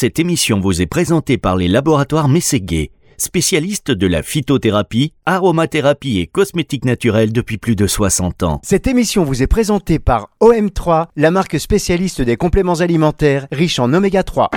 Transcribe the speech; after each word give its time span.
Cette 0.00 0.18
émission 0.18 0.60
vous 0.60 0.80
est 0.80 0.86
présentée 0.86 1.36
par 1.36 1.56
les 1.56 1.68
laboratoires 1.68 2.26
Mességuet, 2.26 2.90
spécialistes 3.18 3.90
de 3.90 4.06
la 4.06 4.22
phytothérapie, 4.22 5.12
aromathérapie 5.26 6.20
et 6.20 6.26
cosmétique 6.26 6.86
naturelle 6.86 7.34
depuis 7.34 7.58
plus 7.58 7.76
de 7.76 7.86
60 7.86 8.42
ans. 8.44 8.60
Cette 8.64 8.86
émission 8.86 9.24
vous 9.24 9.42
est 9.42 9.46
présentée 9.46 9.98
par 9.98 10.30
OM3, 10.40 11.08
la 11.16 11.30
marque 11.30 11.60
spécialiste 11.60 12.22
des 12.22 12.38
compléments 12.38 12.80
alimentaires 12.80 13.46
riches 13.52 13.78
en 13.78 13.92
oméga 13.92 14.22
3. 14.22 14.48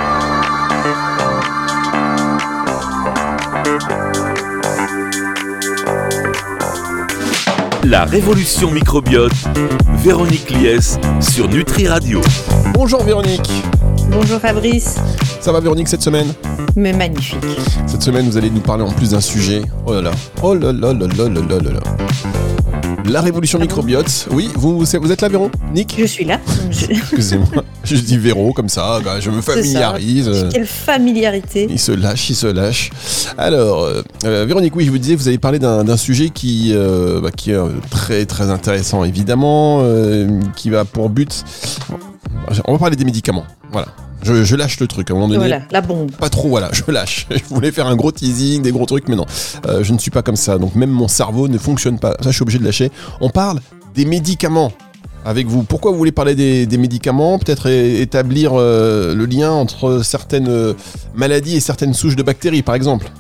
La 7.84 8.05
révolution 8.05 8.71
microbiote, 8.71 9.34
Véronique 9.98 10.52
Lies 10.52 10.98
sur 11.20 11.50
Nutri 11.50 11.89
Radio. 11.89 12.21
Bonjour 12.73 13.04
Véronique. 13.04 13.52
Bonjour 14.09 14.39
Fabrice. 14.39 14.95
Ça 15.41 15.51
va 15.51 15.59
Véronique 15.59 15.88
cette 15.88 16.01
semaine 16.01 16.33
Mais 16.75 16.93
magnifique. 16.93 17.37
Cette 17.87 18.01
semaine, 18.01 18.29
vous 18.29 18.37
allez 18.37 18.50
nous 18.50 18.61
parler 18.61 18.83
en 18.83 18.91
plus 18.91 19.11
d'un 19.11 19.21
sujet. 19.21 19.61
Oh 19.86 19.93
là 19.93 20.01
là. 20.01 20.11
Oh 20.41 20.54
là 20.54 20.71
là 20.71 20.93
là 20.93 21.07
là 21.07 21.29
là 21.29 21.59
là 21.59 21.71
là. 21.71 21.79
La 23.05 23.21
révolution 23.21 23.59
microbiote. 23.59 24.28
Oui, 24.31 24.50
vous, 24.55 24.95
êtes 24.95 25.21
là, 25.21 25.28
Véron 25.28 25.51
Nick 25.73 25.95
Je 25.97 26.05
suis 26.05 26.23
là. 26.23 26.39
Excusez-moi. 26.89 27.64
Je 27.83 27.97
dis 27.97 28.18
Véro 28.18 28.54
comme 28.54 28.69
ça, 28.69 29.01
bah, 29.04 29.19
je 29.19 29.29
me 29.29 29.42
familiarise. 29.42 30.47
Quelle 30.51 30.65
familiarité. 30.65 31.67
Il 31.70 31.79
se 31.79 31.92
lâche, 31.92 32.30
il 32.30 32.36
se 32.36 32.47
lâche. 32.47 32.92
Alors, 33.38 33.83
euh, 33.83 34.02
euh, 34.25 34.45
Véronique, 34.45 34.75
oui, 34.75 34.86
je 34.86 34.92
vous 34.92 34.97
disais, 34.97 35.16
vous 35.16 35.28
avez 35.28 35.38
parlé 35.38 35.59
d'un 35.59 35.97
sujet 35.97 36.30
qui, 36.30 36.72
euh, 36.73 37.20
bah, 37.22 37.30
est 37.30 37.89
très 37.89 38.25
très 38.25 38.50
intéressant, 38.50 39.03
évidemment, 39.03 39.83
qui 40.56 40.70
va 40.70 40.86
pour 40.86 41.09
but... 41.09 41.44
On 42.66 42.73
va 42.73 42.80
parler 42.80 42.95
des 42.95 43.06
médicaments. 43.06 43.45
Voilà. 43.73 43.88
Je, 44.23 44.45
je 44.45 44.55
lâche 44.55 44.80
le 44.80 44.88
truc 44.88 45.09
à 45.09 45.13
un 45.13 45.16
moment 45.17 45.27
donné. 45.27 45.39
Voilà, 45.39 45.63
la 45.69 45.81
bombe. 45.81 46.11
Pas 46.11 46.30
trop, 46.30 46.47
voilà, 46.47 46.69
je 46.72 46.89
lâche. 46.89 47.27
Je 47.31 47.53
voulais 47.53 47.72
faire 47.72 47.88
un 47.88 47.95
gros 47.97 48.11
teasing, 48.11 48.61
des 48.61 48.72
gros 48.72 48.86
trucs, 48.86 49.09
mais 49.09 49.17
non. 49.17 49.25
Euh, 49.66 49.84
je 49.84 49.92
ne 49.92 49.98
suis 49.98 50.11
pas 50.11 50.22
comme 50.22 50.38
ça. 50.38 50.58
Donc 50.58 50.75
même 50.75 50.92
mon 50.92 51.09
cerveau 51.09 51.50
ne 51.50 51.58
fonctionne 51.58 52.00
pas. 52.00 52.11
Ça, 52.22 52.30
je 52.30 52.31
suis 52.31 52.44
obligé 52.44 52.59
de 52.59 52.64
lâcher. 52.64 52.89
On 53.20 53.30
parle 53.30 53.59
des 53.95 54.06
médicaments 54.06 54.72
avec 55.25 55.48
vous. 55.48 55.64
Pourquoi 55.64 55.92
vous 55.92 55.98
voulez 55.98 56.11
parler 56.11 56.36
des, 56.36 56.66
des 56.66 56.78
médicaments? 56.78 57.38
Peut-être 57.38 57.67
établir 57.67 58.52
euh, 58.53 59.14
le 59.14 59.25
lien 59.25 59.52
entre 59.52 60.02
certaines 60.03 60.48
euh, 60.50 60.73
maladies 61.16 61.58
et 61.58 61.59
certaines 61.59 61.94
souches 61.94 62.16
de 62.16 62.23
bactéries, 62.23 62.61
par 62.61 62.76
exemple. 62.76 63.11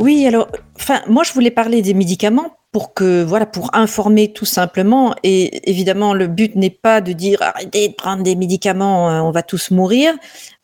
Oui, 0.00 0.26
alors, 0.26 0.48
enfin, 0.76 1.02
moi 1.06 1.22
je 1.22 1.32
voulais 1.32 1.50
parler 1.50 1.82
des 1.82 1.94
médicaments 1.94 2.56
pour 2.72 2.92
que, 2.92 3.22
voilà, 3.22 3.46
pour 3.46 3.70
informer 3.74 4.32
tout 4.32 4.44
simplement. 4.44 5.14
Et 5.22 5.70
évidemment, 5.70 6.12
le 6.12 6.26
but 6.26 6.56
n'est 6.56 6.70
pas 6.70 7.00
de 7.00 7.12
dire 7.12 7.40
arrêtez 7.40 7.88
de 7.88 7.94
prendre 7.94 8.24
des 8.24 8.34
médicaments, 8.34 9.10
euh, 9.10 9.20
on 9.20 9.30
va 9.30 9.42
tous 9.42 9.70
mourir. 9.70 10.12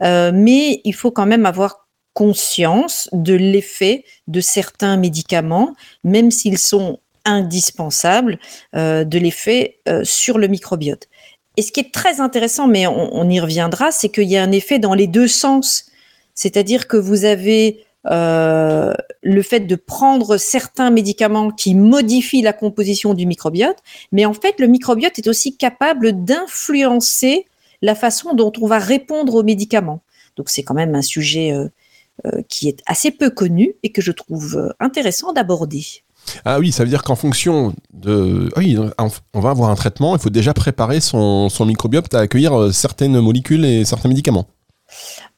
Euh, 0.03 0.33
mais 0.35 0.81
il 0.85 0.93
faut 0.93 1.13
quand 1.13 1.27
même 1.27 1.47
avoir 1.47 1.87
conscience 2.13 3.09
de 3.13 3.35
l'effet 3.35 4.05
de 4.27 4.41
certains 4.41 4.97
médicaments, 4.97 5.75
même 6.03 6.33
s'ils 6.33 6.59
sont 6.59 6.99
indispensables, 7.25 8.39
euh, 8.75 9.05
de 9.05 9.19
l'effet 9.19 9.79
euh, 9.89 10.03
sur 10.03 10.39
le 10.39 10.49
microbiote. 10.49 11.07
Et 11.57 11.63
ce 11.63 11.71
qui 11.71 11.81
est 11.81 11.93
très 11.93 12.21
intéressant, 12.21 12.67
mais 12.67 12.87
on 12.87 13.29
y 13.29 13.39
reviendra, 13.39 13.91
c'est 13.91 14.09
qu'il 14.09 14.29
y 14.29 14.37
a 14.37 14.43
un 14.43 14.53
effet 14.53 14.79
dans 14.79 14.95
les 14.95 15.07
deux 15.07 15.29
sens. 15.29 15.87
C'est-à-dire 16.35 16.89
que 16.89 16.97
vous 16.97 17.25
avez 17.25 17.85
euh, 18.09 18.95
le 19.23 19.43
fait 19.43 19.61
de 19.61 19.77
prendre 19.77 20.39
certains 20.39 20.91
médicaments 20.91 21.51
qui 21.51 21.75
modifient 21.75 22.41
la 22.41 22.55
composition 22.55 23.13
du 23.13 23.27
microbiote, 23.27 23.77
mais 24.11 24.25
en 24.25 24.33
fait, 24.33 24.59
le 24.59 24.69
microbiote 24.69 25.19
est 25.19 25.29
aussi 25.29 25.57
capable 25.57 26.25
d'influencer 26.25 27.47
la 27.83 27.95
façon 27.95 28.35
dont 28.35 28.53
on 28.61 28.67
va 28.67 28.79
répondre 28.79 29.35
aux 29.35 29.43
médicaments. 29.43 30.03
Donc 30.37 30.49
c'est 30.49 30.63
quand 30.63 30.75
même 30.75 30.95
un 30.95 31.03
sujet 31.03 31.53
euh, 31.53 31.69
euh, 32.27 32.43
qui 32.49 32.69
est 32.69 32.81
assez 32.87 33.11
peu 33.11 33.29
connu 33.29 33.75
et 33.83 33.93
que 33.93 34.01
je 34.01 34.13
trouve 34.13 34.75
intéressant 34.81 35.35
d'aborder. 35.35 35.85
Ah 36.45 36.59
oui, 36.59 36.73
ça 36.73 36.85
veut 36.85 36.91
dire 36.91 37.03
qu'en 37.03 37.17
fonction 37.17 37.75
de... 37.93 38.49
Ah 38.55 38.61
oui, 38.61 38.79
on 39.35 39.41
va 39.41 39.51
avoir 39.51 39.71
un 39.71 39.75
traitement, 39.75 40.17
il 40.17 40.23
faut 40.23 40.31
déjà 40.31 40.55
préparer 40.55 41.01
son, 41.01 41.51
microbiote 41.61 42.15
à 42.15 42.21
accueillir 42.21 42.73
certaines 42.73 43.19
molécules 43.21 43.65
et 43.65 43.85
certains 43.85 44.09
médicaments. 44.09 44.47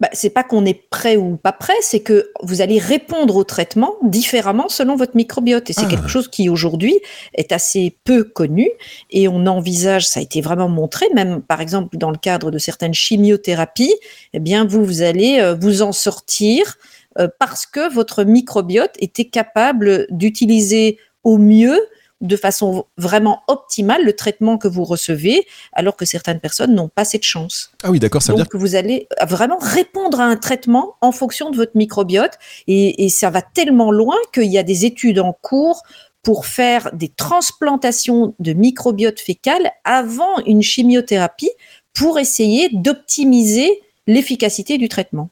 Bah, 0.00 0.08
c'est 0.12 0.30
pas 0.30 0.42
qu'on 0.42 0.64
est 0.64 0.88
prêt 0.90 1.16
ou 1.16 1.36
pas 1.36 1.52
prêt, 1.52 1.74
c'est 1.80 2.00
que 2.00 2.30
vous 2.42 2.60
allez 2.60 2.78
répondre 2.78 3.36
au 3.36 3.44
traitement 3.44 3.94
différemment 4.02 4.68
selon 4.68 4.96
votre 4.96 5.16
microbiote. 5.16 5.70
Et 5.70 5.72
c'est 5.72 5.84
Ah. 5.86 5.90
quelque 5.90 6.08
chose 6.08 6.28
qui 6.28 6.48
aujourd'hui 6.48 6.98
est 7.34 7.52
assez 7.52 7.96
peu 8.04 8.24
connu 8.24 8.68
et 9.10 9.28
on 9.28 9.46
envisage, 9.46 10.08
ça 10.08 10.20
a 10.20 10.22
été 10.22 10.40
vraiment 10.40 10.68
montré, 10.68 11.06
même 11.14 11.40
par 11.42 11.60
exemple 11.60 11.96
dans 11.96 12.10
le 12.10 12.18
cadre 12.18 12.50
de 12.50 12.58
certaines 12.58 12.94
chimiothérapies, 12.94 13.94
eh 14.32 14.40
bien 14.40 14.64
vous, 14.64 14.84
vous 14.84 15.02
allez 15.02 15.38
euh, 15.40 15.54
vous 15.54 15.82
en 15.82 15.92
sortir 15.92 16.76
euh, 17.18 17.28
parce 17.38 17.66
que 17.66 17.92
votre 17.92 18.24
microbiote 18.24 18.94
était 18.98 19.26
capable 19.26 20.06
d'utiliser 20.10 20.98
au 21.24 21.38
mieux 21.38 21.78
de 22.22 22.36
façon 22.36 22.86
vraiment 22.96 23.42
optimale 23.48 24.04
le 24.04 24.14
traitement 24.14 24.56
que 24.56 24.68
vous 24.68 24.84
recevez, 24.84 25.46
alors 25.72 25.96
que 25.96 26.04
certaines 26.04 26.40
personnes 26.40 26.74
n'ont 26.74 26.88
pas 26.88 27.04
cette 27.04 27.24
chance. 27.24 27.72
Ah 27.82 27.90
oui, 27.90 27.98
d'accord, 27.98 28.22
ça 28.22 28.32
veut 28.32 28.36
dire 28.36 28.46
Donc, 28.46 28.58
vous 28.58 28.74
allez 28.74 29.08
vraiment 29.28 29.58
répondre 29.58 30.20
à 30.20 30.24
un 30.24 30.36
traitement 30.36 30.94
en 31.00 31.12
fonction 31.12 31.50
de 31.50 31.56
votre 31.56 31.72
microbiote. 31.76 32.38
Et, 32.68 33.04
et 33.04 33.08
ça 33.08 33.30
va 33.30 33.42
tellement 33.42 33.90
loin 33.92 34.16
qu'il 34.32 34.50
y 34.50 34.58
a 34.58 34.62
des 34.62 34.86
études 34.86 35.18
en 35.18 35.32
cours 35.32 35.82
pour 36.22 36.46
faire 36.46 36.90
des 36.92 37.08
transplantations 37.08 38.34
de 38.38 38.52
microbiote 38.52 39.20
fécal 39.20 39.72
avant 39.84 40.38
une 40.46 40.62
chimiothérapie 40.62 41.50
pour 41.92 42.18
essayer 42.18 42.70
d'optimiser 42.72 43.80
l'efficacité 44.06 44.78
du 44.78 44.88
traitement. 44.88 45.30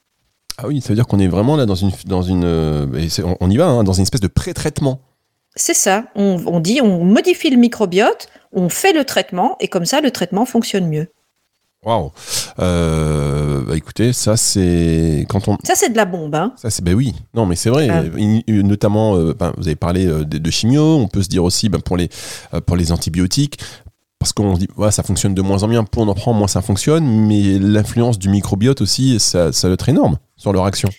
Ah 0.59 0.67
oui, 0.67 0.81
ça 0.81 0.91
veut 0.91 0.95
dire 0.95 1.07
qu'on 1.07 1.21
est 1.21 1.28
vraiment 1.28 1.57
là 1.57 1.65
dans 1.65 1.75
une, 1.75 1.91
dans 2.05 2.22
une, 2.22 2.45
euh, 2.45 2.87
on 3.41 3.51
y 3.51 3.57
va, 3.57 3.67
hein, 3.67 3.84
dans 3.84 3.95
une 3.95 4.03
espèce 4.03 4.21
de 4.21 4.28
pré-traitement. 4.28 5.01
C'est 5.60 5.75
ça. 5.75 6.04
On, 6.15 6.43
on 6.47 6.59
dit, 6.59 6.81
on 6.82 7.04
modifie 7.04 7.50
le 7.50 7.59
microbiote, 7.59 8.28
on 8.53 8.71
fait 8.71 8.94
le 8.94 9.04
traitement, 9.04 9.56
et 9.60 9.69
comme 9.69 9.84
ça, 9.84 10.00
le 10.00 10.10
traitement 10.10 10.47
fonctionne 10.47 10.88
mieux. 10.88 11.09
Waouh. 11.84 12.12
Euh, 12.59 13.62
bah 13.66 13.76
écoutez, 13.76 14.12
ça 14.15 14.37
c'est 14.37 15.26
quand 15.28 15.48
on, 15.48 15.56
Ça, 15.65 15.75
c'est 15.75 15.91
de 15.91 15.97
la 15.97 16.04
bombe. 16.06 16.34
Hein. 16.34 16.53
ça 16.56 16.69
c'est 16.69 16.84
ben 16.84 16.94
oui, 16.94 17.15
non 17.32 17.47
mais 17.47 17.56
c'est 17.56 17.71
vrai, 17.71 17.88
Ah. 17.91 18.03
Notamment, 18.48 19.16
euh, 19.16 19.34
ben, 19.34 19.53
vous 19.56 19.66
avez 19.66 19.76
parlé 19.76 20.06
euh, 20.06 20.25
de, 20.25 20.37
de 20.38 20.50
chimio, 20.50 20.97
on 20.97 21.09
peut 21.09 21.22
se 21.22 21.28
dire 21.28 21.44
aussi 21.44 21.69
ben, 21.71 21.81
pour 21.81 21.97
les 21.97 22.09
pour 22.66 22.77
les 22.77 22.92
antibiotiques. 22.92 23.59
Parce 24.19 24.34
qu'on 24.34 24.54
se 24.54 24.60
dit, 24.60 24.69
ouais, 24.77 24.91
ça 24.91 25.03
fonctionne 25.03 25.32
de 25.34 25.41
moins 25.41 25.62
en 25.62 25.69
moins, 25.69 25.84
plus 25.84 26.03
on 26.03 26.09
en 26.09 26.15
prend, 26.15 26.34
moins 26.34 26.48
ça 26.48 26.60
fonctionne, 26.60 27.04
mais 27.27 27.59
l'influence 27.59 28.19
du 28.19 28.28
microbiote 28.28 28.82
aussi, 28.82 29.19
ça, 29.19 29.50
ça 29.50 29.69
doit 29.69 29.75
être 29.75 29.88
énorme 29.88 30.19
sur 30.37 30.53
leur 30.53 30.66
action. 30.66 30.91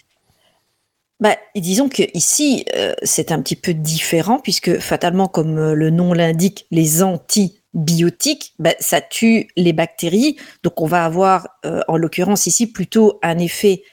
Bah, 1.21 1.37
disons 1.55 1.87
que 1.87 2.01
ici, 2.15 2.65
euh, 2.75 2.95
c'est 3.03 3.31
un 3.31 3.41
petit 3.43 3.55
peu 3.55 3.75
différent 3.75 4.39
puisque 4.39 4.79
fatalement, 4.79 5.27
comme 5.27 5.59
euh, 5.59 5.73
le 5.75 5.91
nom 5.91 6.13
l'indique, 6.13 6.65
les 6.71 7.03
antibiotiques, 7.03 8.53
bah, 8.57 8.73
ça 8.79 9.01
tue 9.01 9.47
les 9.55 9.71
bactéries. 9.71 10.37
Donc, 10.63 10.81
on 10.81 10.87
va 10.87 11.05
avoir, 11.05 11.47
euh, 11.63 11.81
en 11.87 11.95
l'occurrence 11.97 12.47
ici, 12.47 12.65
plutôt 12.65 13.19
un 13.21 13.37
effet, 13.37 13.83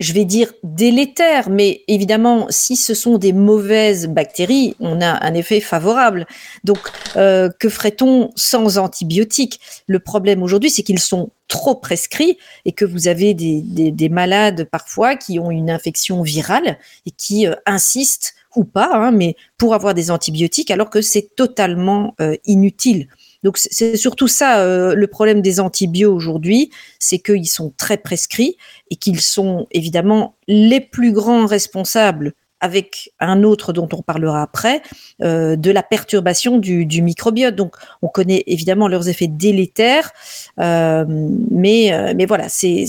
je 0.00 0.14
vais 0.14 0.24
dire 0.24 0.52
délétère, 0.64 1.50
mais 1.50 1.84
évidemment, 1.86 2.46
si 2.48 2.74
ce 2.74 2.94
sont 2.94 3.18
des 3.18 3.34
mauvaises 3.34 4.08
bactéries, 4.08 4.74
on 4.80 5.00
a 5.02 5.24
un 5.24 5.34
effet 5.34 5.60
favorable. 5.60 6.26
Donc, 6.64 6.78
euh, 7.16 7.50
que 7.58 7.68
ferait-on 7.68 8.30
sans 8.34 8.78
antibiotiques? 8.78 9.60
Le 9.86 10.00
problème 10.00 10.42
aujourd'hui, 10.42 10.70
c'est 10.70 10.82
qu'ils 10.82 10.98
sont 10.98 11.30
trop 11.48 11.74
prescrits 11.74 12.38
et 12.64 12.72
que 12.72 12.86
vous 12.86 13.08
avez 13.08 13.34
des 13.34 14.08
malades 14.08 14.64
parfois 14.70 15.16
qui 15.16 15.38
ont 15.38 15.50
une 15.50 15.70
infection 15.70 16.22
virale 16.22 16.78
et 17.04 17.10
qui 17.10 17.46
euh, 17.46 17.54
insistent 17.66 18.34
ou 18.56 18.64
pas, 18.64 18.90
hein, 18.92 19.12
mais 19.12 19.36
pour 19.58 19.74
avoir 19.74 19.94
des 19.94 20.10
antibiotiques 20.10 20.70
alors 20.70 20.90
que 20.90 21.02
c'est 21.02 21.34
totalement 21.36 22.14
euh, 22.20 22.36
inutile. 22.46 23.08
Donc 23.42 23.56
c'est- 23.58 23.96
surtout 23.96 24.28
ça 24.28 24.60
euh, 24.60 24.94
le 24.94 25.06
problème 25.06 25.40
des 25.42 25.60
antibiotiques 25.60 26.06
aujourd'hui, 26.14 26.70
c'est 26.98 27.18
qu'ils 27.18 27.48
sont 27.48 27.72
très 27.76 27.96
prescrits 27.96 28.56
et 28.90 28.96
qu'ils 28.96 29.20
sont 29.20 29.66
évidemment 29.70 30.34
les 30.46 30.80
plus 30.80 31.12
grands 31.12 31.46
responsables 31.46 32.32
avec 32.60 33.10
un 33.20 33.42
autre 33.42 33.72
dont 33.72 33.88
on 33.92 34.02
parlera 34.02 34.42
après, 34.42 34.82
euh, 35.22 35.56
de 35.56 35.70
la 35.70 35.82
perturbation 35.82 36.58
du, 36.58 36.84
microbiote. 37.02 37.56
Donc, 37.56 37.74
on 38.02 38.08
connaît 38.08 38.44
évidemment 38.46 38.86
leurs 38.86 39.08
effets 39.08 39.28
délétères, 39.28 40.10
euh, 40.58 41.04
mais, 41.50 41.90
voilà, 42.26 42.50
c'est 42.50 42.84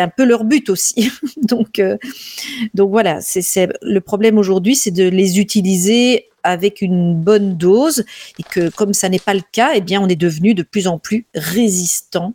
un 0.00 0.08
peu 0.08 0.24
leur 0.24 0.42
but 0.42 0.68
aussi. 0.70 1.08
donc, 1.42 1.80
voilà, 2.74 3.20
c'est- 3.20 3.68
le 3.82 4.00
problème 4.00 4.38
aujourd'hui, 4.38 4.74
c'est 4.74 4.90
de 4.90 5.08
les 5.08 5.38
utiliser 5.38 6.28
avec 6.42 6.82
une 6.82 7.14
bonne 7.14 7.56
dose 7.56 8.04
et 8.38 8.42
que 8.42 8.68
comme 8.70 8.92
ça 8.92 9.08
n'est 9.08 9.18
pas 9.18 9.34
le 9.34 9.42
cas, 9.52 9.72
eh 9.74 9.80
bien, 9.80 10.00
on 10.00 10.08
est 10.08 10.16
devenu 10.16 10.54
de 10.54 10.62
plus 10.62 10.86
en 10.86 10.98
plus 10.98 11.26
résistant 11.34 12.34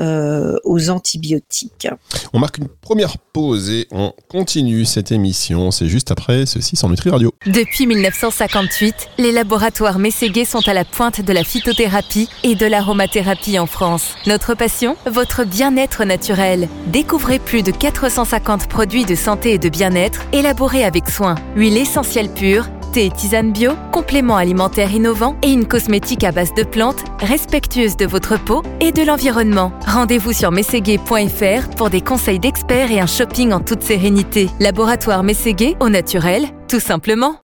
euh, 0.00 0.56
aux 0.64 0.90
antibiotiques. 0.90 1.86
On 2.32 2.38
marque 2.40 2.58
une 2.58 2.66
première 2.66 3.18
pause 3.18 3.70
et 3.70 3.86
on 3.92 4.12
continue 4.28 4.84
cette 4.84 5.12
émission. 5.12 5.70
C'est 5.70 5.86
juste 5.86 6.10
après 6.10 6.44
ceci 6.46 6.76
sur 6.76 6.88
Nutri 6.88 7.10
Radio. 7.10 7.32
Depuis 7.46 7.86
1958, 7.86 8.94
les 9.18 9.30
laboratoires 9.32 9.98
Mességuet 9.98 10.44
sont 10.44 10.66
à 10.66 10.72
la 10.74 10.84
pointe 10.84 11.20
de 11.20 11.32
la 11.32 11.44
phytothérapie 11.44 12.28
et 12.42 12.54
de 12.54 12.66
l'aromathérapie 12.66 13.58
en 13.58 13.66
France. 13.66 14.14
Notre 14.26 14.54
passion, 14.54 14.96
votre 15.06 15.44
bien-être 15.44 16.04
naturel. 16.04 16.68
Découvrez 16.86 17.38
plus 17.38 17.62
de 17.62 17.70
450 17.70 18.68
produits 18.68 19.04
de 19.04 19.14
santé 19.14 19.52
et 19.52 19.58
de 19.58 19.68
bien-être 19.68 20.22
élaborés 20.32 20.84
avec 20.84 21.08
soin. 21.10 21.36
Huile 21.54 21.76
essentielle 21.76 22.32
pure 22.32 22.66
et 22.96 23.10
tisane 23.10 23.52
bio, 23.52 23.72
compléments 23.92 24.36
alimentaires 24.36 24.92
innovants 24.92 25.36
et 25.42 25.50
une 25.50 25.66
cosmétique 25.66 26.24
à 26.24 26.32
base 26.32 26.54
de 26.54 26.62
plantes 26.62 27.04
respectueuse 27.20 27.96
de 27.96 28.06
votre 28.06 28.38
peau 28.38 28.62
et 28.80 28.92
de 28.92 29.02
l'environnement. 29.02 29.72
Rendez-vous 29.86 30.32
sur 30.32 30.50
mességué.fr 30.50 31.68
pour 31.76 31.90
des 31.90 32.00
conseils 32.00 32.38
d'experts 32.38 32.90
et 32.90 33.00
un 33.00 33.06
shopping 33.06 33.52
en 33.52 33.60
toute 33.60 33.82
sérénité. 33.82 34.48
Laboratoire 34.60 35.22
Mességué, 35.22 35.76
au 35.80 35.88
naturel, 35.88 36.46
tout 36.68 36.80
simplement. 36.80 37.41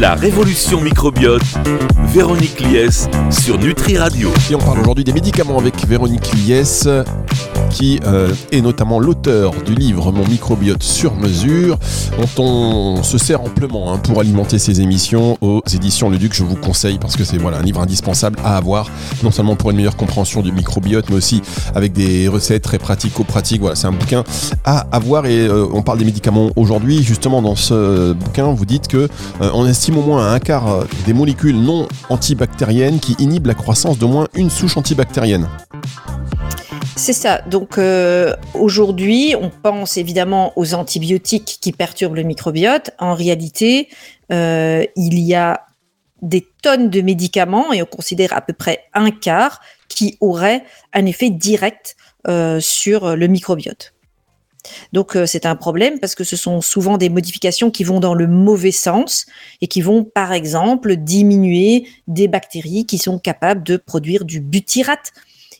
La 0.00 0.14
révolution 0.14 0.80
microbiote, 0.80 1.42
Véronique 2.06 2.58
Lies 2.60 3.06
sur 3.30 3.58
Nutri 3.58 3.98
Radio. 3.98 4.30
Et 4.50 4.54
on 4.54 4.58
parle 4.58 4.80
aujourd'hui 4.80 5.04
des 5.04 5.12
médicaments 5.12 5.58
avec 5.58 5.86
Véronique 5.86 6.32
Lies, 6.32 6.88
qui 7.70 8.00
euh, 8.04 8.32
est 8.52 8.60
notamment 8.60 8.98
l'auteur 8.98 9.52
du 9.64 9.74
livre 9.74 10.12
Mon 10.12 10.26
microbiote 10.26 10.82
sur 10.82 11.14
mesure, 11.14 11.78
dont 12.18 12.42
on 12.42 13.02
se 13.02 13.18
sert 13.18 13.40
amplement 13.40 13.92
hein, 13.92 13.98
pour 13.98 14.20
alimenter 14.20 14.58
ces 14.58 14.80
émissions 14.80 15.38
aux 15.40 15.62
éditions 15.72 16.10
Le 16.10 16.18
Duc. 16.18 16.34
Je 16.34 16.44
vous 16.44 16.56
conseille 16.56 16.98
parce 16.98 17.16
que 17.16 17.24
c'est 17.24 17.38
voilà, 17.38 17.58
un 17.58 17.62
livre 17.62 17.80
indispensable 17.80 18.38
à 18.44 18.56
avoir, 18.56 18.90
non 19.22 19.30
seulement 19.30 19.56
pour 19.56 19.70
une 19.70 19.76
meilleure 19.76 19.96
compréhension 19.96 20.42
du 20.42 20.52
microbiote, 20.52 21.08
mais 21.08 21.16
aussi 21.16 21.42
avec 21.74 21.92
des 21.92 22.28
recettes 22.28 22.62
très 22.62 22.78
pratico-pratiques. 22.78 23.60
Voilà, 23.60 23.76
c'est 23.76 23.86
un 23.86 23.92
bouquin 23.92 24.24
à 24.64 24.86
avoir 24.92 25.26
et 25.26 25.46
euh, 25.46 25.66
on 25.72 25.82
parle 25.82 25.98
des 25.98 26.04
médicaments 26.04 26.50
aujourd'hui. 26.56 27.02
Justement, 27.02 27.42
dans 27.42 27.56
ce 27.56 28.12
bouquin, 28.12 28.52
vous 28.52 28.66
dites 28.66 28.88
que 28.88 29.08
euh, 29.40 29.50
on 29.54 29.66
estime 29.66 29.98
au 29.98 30.02
moins 30.02 30.32
un 30.32 30.38
quart 30.38 30.84
des 31.06 31.12
molécules 31.12 31.56
non 31.56 31.88
antibactériennes 32.08 32.98
qui 32.98 33.16
inhibent 33.18 33.46
la 33.46 33.54
croissance 33.54 33.98
d'au 33.98 34.08
moins 34.08 34.28
une 34.34 34.50
souche 34.50 34.76
antibactérienne. 34.76 35.48
C'est 37.00 37.14
ça. 37.14 37.40
Donc 37.40 37.78
euh, 37.78 38.36
aujourd'hui, 38.52 39.34
on 39.40 39.48
pense 39.48 39.96
évidemment 39.96 40.52
aux 40.56 40.74
antibiotiques 40.74 41.56
qui 41.58 41.72
perturbent 41.72 42.14
le 42.14 42.24
microbiote. 42.24 42.90
En 42.98 43.14
réalité, 43.14 43.88
euh, 44.30 44.84
il 44.96 45.18
y 45.18 45.34
a 45.34 45.64
des 46.20 46.46
tonnes 46.62 46.90
de 46.90 47.00
médicaments 47.00 47.72
et 47.72 47.80
on 47.80 47.86
considère 47.86 48.34
à 48.34 48.42
peu 48.42 48.52
près 48.52 48.84
un 48.92 49.10
quart 49.10 49.62
qui 49.88 50.18
auraient 50.20 50.62
un 50.92 51.06
effet 51.06 51.30
direct 51.30 51.96
euh, 52.28 52.60
sur 52.60 53.16
le 53.16 53.26
microbiote. 53.28 53.94
Donc 54.92 55.16
c'est 55.24 55.46
un 55.46 55.56
problème 55.56 56.00
parce 56.00 56.14
que 56.14 56.22
ce 56.22 56.36
sont 56.36 56.60
souvent 56.60 56.98
des 56.98 57.08
modifications 57.08 57.70
qui 57.70 57.82
vont 57.82 57.98
dans 57.98 58.12
le 58.12 58.26
mauvais 58.26 58.72
sens 58.72 59.24
et 59.62 59.68
qui 59.68 59.80
vont 59.80 60.04
par 60.04 60.34
exemple 60.34 60.96
diminuer 60.96 61.88
des 62.08 62.28
bactéries 62.28 62.84
qui 62.84 62.98
sont 62.98 63.18
capables 63.18 63.62
de 63.62 63.78
produire 63.78 64.26
du 64.26 64.40
butyrate. 64.40 65.12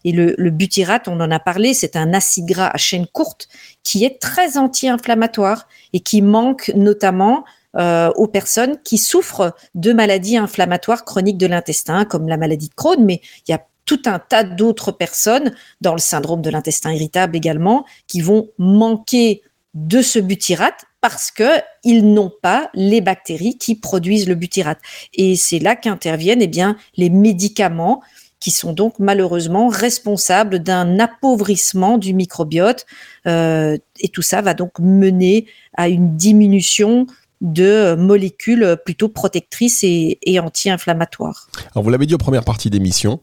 Et 0.05 0.13
le, 0.13 0.51
butyrate, 0.51 1.09
on 1.09 1.21
en 1.21 1.31
a 1.31 1.39
parlé, 1.39 1.75
c'est 1.75 1.97
un 1.97 2.13
acide 2.13 2.47
gras 2.47 2.69
à 2.69 2.77
chaîne 2.77 3.07
courte 3.07 3.49
qui 3.83 4.05
est 4.05 4.21
très 4.21 4.57
anti-inflammatoire 4.57 5.69
et 5.93 6.01
qui 6.01 6.23
manque 6.23 6.71
notamment 6.75 7.45
euh, 7.77 8.11
aux 8.17 8.27
personnes 8.27 8.79
qui 8.83 8.99
souffrent 8.99 9.55
de 9.75 9.93
maladies 9.93 10.37
inflammatoires 10.37 11.05
chroniques 11.05 11.39
de 11.39 11.47
l'intestin, 11.47 12.05
comme 12.05 12.29
la 12.29 12.37
maladie 12.37 12.69
de 12.69 12.75
Crohn, 12.75 13.05
mais 13.05 13.21
il 13.47 13.53
y 13.53 13.55
a 13.55 13.65
tout 13.87 14.03
un 14.07 14.19
tas 14.19 14.45
d'autres 14.45 14.93
personnes, 14.93 15.55
dans 15.81 15.93
le 15.93 15.99
syndrome 15.99 16.43
de 16.43 16.51
l'intestin 16.51 16.93
irritable 16.93 17.37
également, 17.37 17.85
qui 18.07 18.21
vont 18.21 18.49
manquer 18.59 19.43
de 19.75 20.03
ce 20.03 20.19
butyrate 20.19 20.85
parce 21.01 21.31
que 21.31 21.61
ils 21.85 22.13
n'ont 22.13 22.33
pas 22.43 22.71
les 22.75 23.01
bactéries 23.01 23.57
qui 23.57 23.75
produisent 23.75 24.29
le 24.29 24.35
butyrate. 24.35 24.81
Et 25.15 25.37
c'est 25.37 25.59
là 25.59 25.77
qu'interviennent 25.77 26.43
eh 26.43 26.49
bien 26.49 26.77
les 26.97 27.11
médicaments 27.11 28.03
qui 28.41 28.51
sont 28.51 28.73
donc 28.73 28.95
malheureusement 28.99 29.69
responsables 29.69 30.59
d'un 30.61 30.99
appauvrissement 30.99 31.99
du 31.99 32.15
microbiote. 32.15 32.87
Euh, 33.27 33.77
et 34.01 34.09
tout 34.09 34.23
ça 34.23 34.41
va 34.41 34.55
donc 34.55 34.79
mener 34.79 35.47
à 35.77 35.89
une 35.89 36.17
diminution 36.17 37.07
de 37.41 37.95
molécules 37.95 38.77
plutôt 38.85 39.09
protectrices 39.09 39.83
et, 39.83 40.41
anti-inflammatoires. 40.41 41.49
Alors 41.73 41.85
vous 41.85 41.91
l'avez 41.91 42.07
dit 42.07 42.15
en 42.15 42.19
première 42.19 42.45
partie 42.45 42.71
d'émission, 42.71 43.21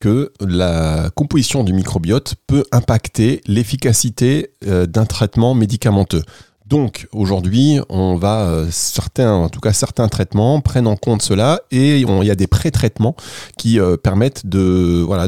que 0.00 0.32
la 0.40 1.10
composition 1.14 1.62
du 1.62 1.74
microbiote 1.74 2.34
peut 2.46 2.64
impacter 2.72 3.42
l'efficacité 3.46 4.52
euh, 4.66 4.86
d'un 4.86 5.04
traitement 5.04 5.54
médicamenteux. 5.54 6.22
Donc 6.70 7.08
aujourd'hui, 7.12 7.80
on 7.88 8.14
va 8.14 8.42
euh, 8.42 8.68
certains, 8.70 9.32
en 9.32 9.48
tout 9.48 9.58
cas 9.58 9.72
certains 9.72 10.06
traitements 10.06 10.60
prennent 10.60 10.86
en 10.86 10.94
compte 10.94 11.20
cela 11.20 11.60
et 11.72 11.98
il 11.98 12.24
y 12.24 12.30
a 12.30 12.36
des 12.36 12.46
pré-traitements 12.46 13.16
qui 13.58 13.80
euh, 13.80 13.96
permettent 13.96 14.46
de 14.46 15.02
voilà 15.04 15.26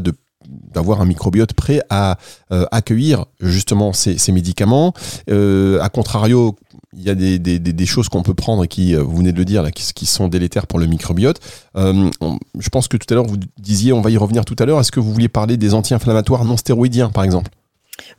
d'avoir 0.72 1.00
un 1.00 1.04
microbiote 1.04 1.52
prêt 1.52 1.80
à 1.90 2.16
euh, 2.52 2.64
accueillir 2.70 3.24
justement 3.40 3.92
ces, 3.92 4.16
médicaments. 4.30 4.94
a 5.28 5.88
contrario, 5.88 6.54
il 6.96 7.02
y 7.02 7.10
a 7.10 7.14
des, 7.16 7.86
choses 7.86 8.08
qu'on 8.08 8.22
peut 8.22 8.34
prendre 8.34 8.62
et 8.62 8.68
qui, 8.68 8.94
vous 8.94 9.16
venez 9.16 9.32
de 9.32 9.38
le 9.38 9.44
dire, 9.44 9.64
là, 9.64 9.72
qui, 9.72 9.92
qui 9.92 10.06
sont 10.06 10.28
délétères 10.28 10.68
pour 10.68 10.78
le 10.78 10.86
microbiote. 10.86 11.40
je 11.74 12.68
pense 12.70 12.86
que 12.86 12.96
tout 12.96 13.06
à 13.10 13.14
l'heure, 13.14 13.26
vous 13.26 13.38
disiez, 13.58 13.92
on 13.92 14.00
va 14.00 14.10
y 14.10 14.16
revenir 14.16 14.44
tout 14.44 14.56
à 14.60 14.66
l'heure, 14.66 14.78
est-ce 14.78 14.92
que 14.92 15.00
vous 15.00 15.12
vouliez 15.12 15.28
parler 15.28 15.56
des 15.56 15.74
anti-inflammatoires 15.74 16.44
non 16.44 16.56
stéroïdiens, 16.56 17.10
par 17.10 17.24
exemple? 17.24 17.50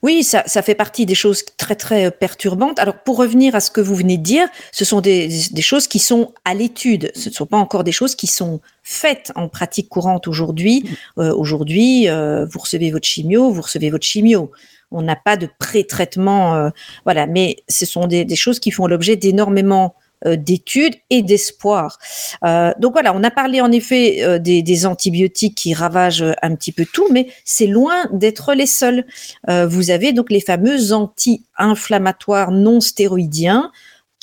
Oui, 0.02 0.24
ça, 0.24 0.44
ça, 0.46 0.62
fait 0.62 0.75
partie 0.75 1.06
des 1.06 1.16
choses 1.16 1.44
très 1.58 1.75
très 1.75 2.12
perturbantes. 2.12 2.78
Alors 2.80 2.96
pour 3.04 3.18
revenir 3.18 3.56
à 3.56 3.60
ce 3.60 3.72
que 3.72 3.81
vous 3.81 3.96
venez 3.96 4.18
de 4.18 4.24
dire, 4.24 4.48
ce 4.72 4.86
sont 4.86 5.02
des, 5.02 5.30
des 5.52 5.62
choses 5.62 5.88
qui 5.88 6.00
sont 6.00 6.34
à 6.46 6.54
l'étude. 6.54 7.12
Ce 7.16 7.30
ne 7.30 7.34
sont 7.34 7.46
pas 7.46 7.58
encore 7.58 7.84
des 7.84 7.92
choses 7.92 8.16
qui 8.16 8.28
sont 8.28 8.62
faites 8.84 9.31
en 9.36 9.48
pratique 9.50 9.90
courante 9.90 10.28
aujourd'hui. 10.28 10.86
Euh, 11.18 11.34
aujourd'hui, 11.34 12.08
euh, 12.08 12.46
vous 12.46 12.60
recevez 12.60 12.92
votre 12.92 13.08
chimio, 13.08 13.50
vous 13.50 13.62
recevez 13.62 13.90
votre 13.90 14.06
chimio. 14.06 14.52
On 14.92 15.02
n'a 15.02 15.16
pas 15.16 15.38
de 15.38 15.50
pré-traitement, 15.58 16.56
euh, 16.56 16.69
voilà. 17.04 17.26
Mais 17.26 17.58
ce 17.68 17.86
sont 17.86 18.06
des, 18.06 18.26
des 18.26 18.36
choses 18.36 18.60
qui 18.60 18.69
font 18.69 18.86
l'objet 18.86 19.16
d'énormément 19.16 19.96
euh, 19.96 20.03
d'études 20.36 20.96
et 21.10 21.22
d'espoir. 21.22 22.00
Euh, 22.44 22.72
donc 22.80 22.94
voilà, 22.94 23.14
on 23.16 23.24
a 23.24 23.31
parlé 23.31 23.62
en 23.62 23.72
effet 23.72 24.24
euh, 24.24 24.40
des, 24.40 24.86
antibiotiques 24.86 25.56
qui 25.56 25.74
ravagent 25.74 26.25
un 26.42 26.56
petit 26.56 26.72
peu 26.72 26.86
tout, 26.86 27.08
mais 27.12 27.28
c'est 27.46 27.68
loin 27.68 28.06
d'être 28.12 28.54
les 28.54 28.66
seuls. 28.66 29.06
vous 29.48 29.92
avez 29.92 30.12
donc 30.14 30.31
les 30.31 30.42
fameux 30.42 30.92
anti-inflammatoires 30.92 32.52
non 32.52 32.81
stéroïdiens 32.81 33.72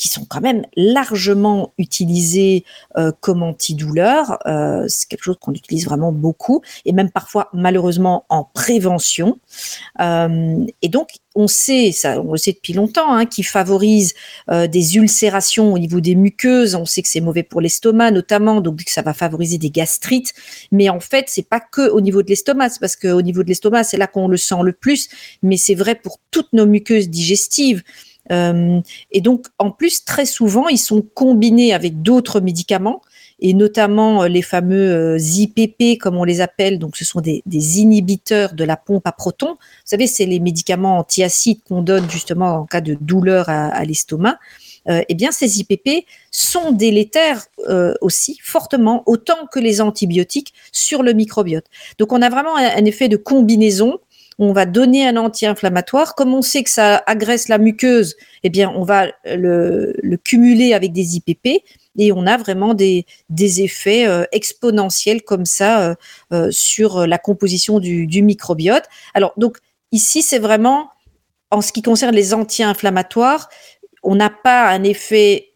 qui 0.01 0.09
sont 0.09 0.25
quand 0.25 0.41
même 0.41 0.65
largement 0.77 1.75
utilisés 1.77 2.65
euh, 2.97 3.13
comme 3.21 3.43
antidouleur. 3.43 4.39
Euh, 4.47 4.87
c'est 4.89 5.07
quelque 5.07 5.25
chose 5.25 5.37
qu'on 5.39 5.53
utilise 5.53 5.85
vraiment 5.85 6.11
beaucoup 6.11 6.63
et 6.87 6.93
même 6.93 7.11
parfois 7.11 7.51
malheureusement 7.53 8.25
en 8.31 8.45
prévention. 8.45 9.39
Euh, 10.01 10.65
et 10.81 10.89
donc 10.89 11.11
on 11.35 11.47
sait, 11.47 11.93
ça, 11.93 12.21
on 12.21 12.33
le 12.33 12.39
sait 12.39 12.53
depuis 12.53 12.73
longtemps, 12.73 13.13
hein, 13.13 13.25
qui 13.25 13.43
favorise 13.43 14.15
euh, 14.51 14.67
des 14.67 14.97
ulcérations 14.97 15.73
au 15.73 15.79
niveau 15.79 16.01
des 16.01 16.15
muqueuses. 16.15 16.75
On 16.75 16.87
sait 16.87 17.03
que 17.03 17.09
c'est 17.09 17.21
mauvais 17.21 17.43
pour 17.43 17.61
l'estomac, 17.61 18.11
notamment, 18.11 18.61
donc 18.61 18.81
ça 18.87 19.03
va 19.03 19.15
favoriser 19.15 19.59
des 19.59 19.71
gastrites. 19.71 20.33
Mais 20.73 20.89
en 20.89 20.99
fait, 20.99 21.27
c'est 21.29 21.49
pas 21.49 21.61
que 21.61 21.89
au 21.91 22.01
niveau 22.01 22.23
de 22.23 22.29
l'estomac, 22.29 22.71
parce 22.81 22.97
qu'au 22.97 23.23
niveau 23.23 23.43
de 23.43 23.49
l'estomac, 23.49 23.85
c'est 23.85 23.97
là 23.97 24.07
qu'on 24.07 24.29
le 24.29 24.39
sent 24.39 24.63
le 24.65 24.73
plus. 24.73 25.09
Mais 25.43 25.57
c'est 25.57 25.77
vrai 25.77 25.95
pour 25.95 26.19
toutes 26.31 26.53
nos 26.53 26.67
muqueuses 26.67 27.09
digestives. 27.09 27.83
Euh, 28.31 28.81
et 29.11 29.21
donc, 29.21 29.47
en 29.59 29.71
plus, 29.71 30.05
très 30.05 30.27
souvent, 30.27 30.69
ils 30.69 30.79
sont 30.79 31.03
combinés 31.03 31.75
avec 31.75 32.03
d'autres 32.03 32.41
médicaments 32.41 33.03
et 33.43 33.55
notamment 33.55 34.23
euh, 34.23 34.29
les 34.29 34.43
fameux 34.43 35.15
euh, 35.15 35.19
IPP, 35.19 35.99
comme 35.99 36.17
on 36.17 36.25
les 36.25 36.41
appelle. 36.41 36.79
Donc, 36.79 36.97
ce 36.97 37.05
sont 37.05 37.21
des, 37.21 37.43
inhibiteurs 37.47 38.55
de 38.55 38.65
la 38.65 38.77
pompe 38.77 39.07
à 39.07 39.13
protons. 39.13 39.53
Vous 39.53 39.57
savez, 39.85 40.07
c'est 40.07 40.27
les 40.27 40.41
médicaments 40.41 40.99
antiacides 40.99 41.63
qu'on 41.67 41.83
donne 41.83 42.09
justement 42.11 42.57
en 42.57 42.67
cas 42.67 42.81
de 42.81 42.97
douleur 43.01 43.49
à, 43.49 43.85
l'estomac. 43.85 44.39
eh 44.87 45.15
bien, 45.15 45.31
ces 45.31 45.61
IPP 45.61 46.07
sont 46.31 46.73
délétères 46.73 47.47
aussi 48.01 48.39
fortement, 48.43 49.03
autant 49.07 49.47
que 49.51 49.59
les 49.59 49.81
antibiotiques 49.81 50.53
sur 50.73 51.03
le 51.03 51.13
microbiote. 51.13 51.65
Donc, 51.99 52.13
on 52.13 52.23
a 52.23 52.29
vraiment 52.29 52.57
un 52.57 52.85
effet 52.85 53.09
de 53.09 53.17
combinaison 53.17 54.01
on 54.41 54.53
va 54.53 54.65
donner 54.65 55.07
un 55.07 55.17
anti-inflammatoire. 55.17 56.15
Comme 56.15 56.35
on 56.35 56.43
sait 56.43 56.63
que 56.65 56.71
ça 56.71 57.03
agresse 57.07 57.49
la 57.49 57.59
muqueuse, 57.59 58.17
eh 58.43 58.49
bien, 58.49 58.73
on 58.75 58.85
va 58.85 59.09
le, 59.27 59.95
cumuler 60.25 60.73
avec 60.73 60.93
des 60.93 61.17
IPP 61.17 61.63
et 61.99 62.13
on 62.13 62.27
a 62.27 62.39
vraiment 62.39 62.73
des, 62.73 63.05
effets 63.39 64.07
euh, 64.07 64.25
exponentiels 64.33 65.23
comme 65.23 65.45
ça 65.45 65.83
euh, 65.83 65.95
euh, 66.33 66.49
sur 66.51 67.07
la 67.07 67.19
composition 67.19 67.81
du, 67.81 68.07
du, 68.07 68.23
microbiote. 68.23 68.85
Alors, 69.13 69.35
donc, 69.37 69.59
ici, 69.93 70.23
c'est 70.23 70.39
vraiment, 70.39 70.89
en 71.51 71.61
ce 71.61 71.71
qui 71.73 71.83
concerne 71.83 72.15
les 72.15 72.33
anti-inflammatoires, 72.33 73.51
on 74.03 74.15
n'a 74.15 74.31
pas 74.31 74.71
un 74.71 74.85
effet 74.85 75.50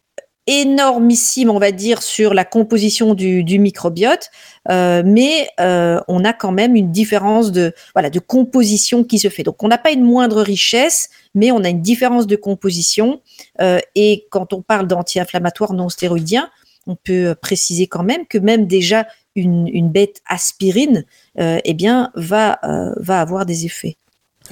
énormissime, 0.47 1.49
on 1.49 1.57
va 1.57 1.71
dire, 1.71 2.03
sur 2.03 2.33
la 2.33 2.45
composition 2.45 3.13
du, 3.13 3.59
microbiote, 3.59 4.29
euh, 4.69 5.01
mais 5.05 5.47
euh, 5.59 5.99
on 6.07 6.23
a 6.23 6.33
quand 6.33 6.51
même 6.51 6.75
une 6.75 6.91
différence 6.91 7.51
de 7.51 7.73
voilà 7.93 8.09
de 8.09 8.19
composition 8.19 9.03
qui 9.03 9.17
se 9.17 9.29
fait. 9.29 9.43
Donc 9.43 9.63
on 9.63 9.67
n'a 9.67 9.77
pas 9.77 9.91
une 9.91 10.03
moindre 10.03 10.41
richesse, 10.41 11.09
mais 11.33 11.51
on 11.51 11.63
a 11.63 11.69
une 11.69 11.81
différence 11.81 12.27
de 12.27 12.35
composition. 12.35 13.21
Euh, 13.61 13.79
et 13.95 14.27
quand 14.29 14.53
on 14.53 14.61
parle 14.61 14.87
d'anti-inflammatoires 14.87 15.73
non 15.73 15.89
stéroïdiens, 15.89 16.49
on 16.85 16.95
peut 16.95 17.35
préciser 17.41 17.87
quand 17.87 18.03
même 18.03 18.27
que 18.27 18.37
même 18.37 18.67
déjà 18.67 19.07
une, 19.35 19.89
bête 19.89 20.21
aspirine, 20.29 21.03
eh 21.37 21.73
bien, 21.73 22.11
va 22.15 22.59
va 22.97 23.19
avoir 23.19 23.45
des 23.45 23.65
effets. 23.65 23.97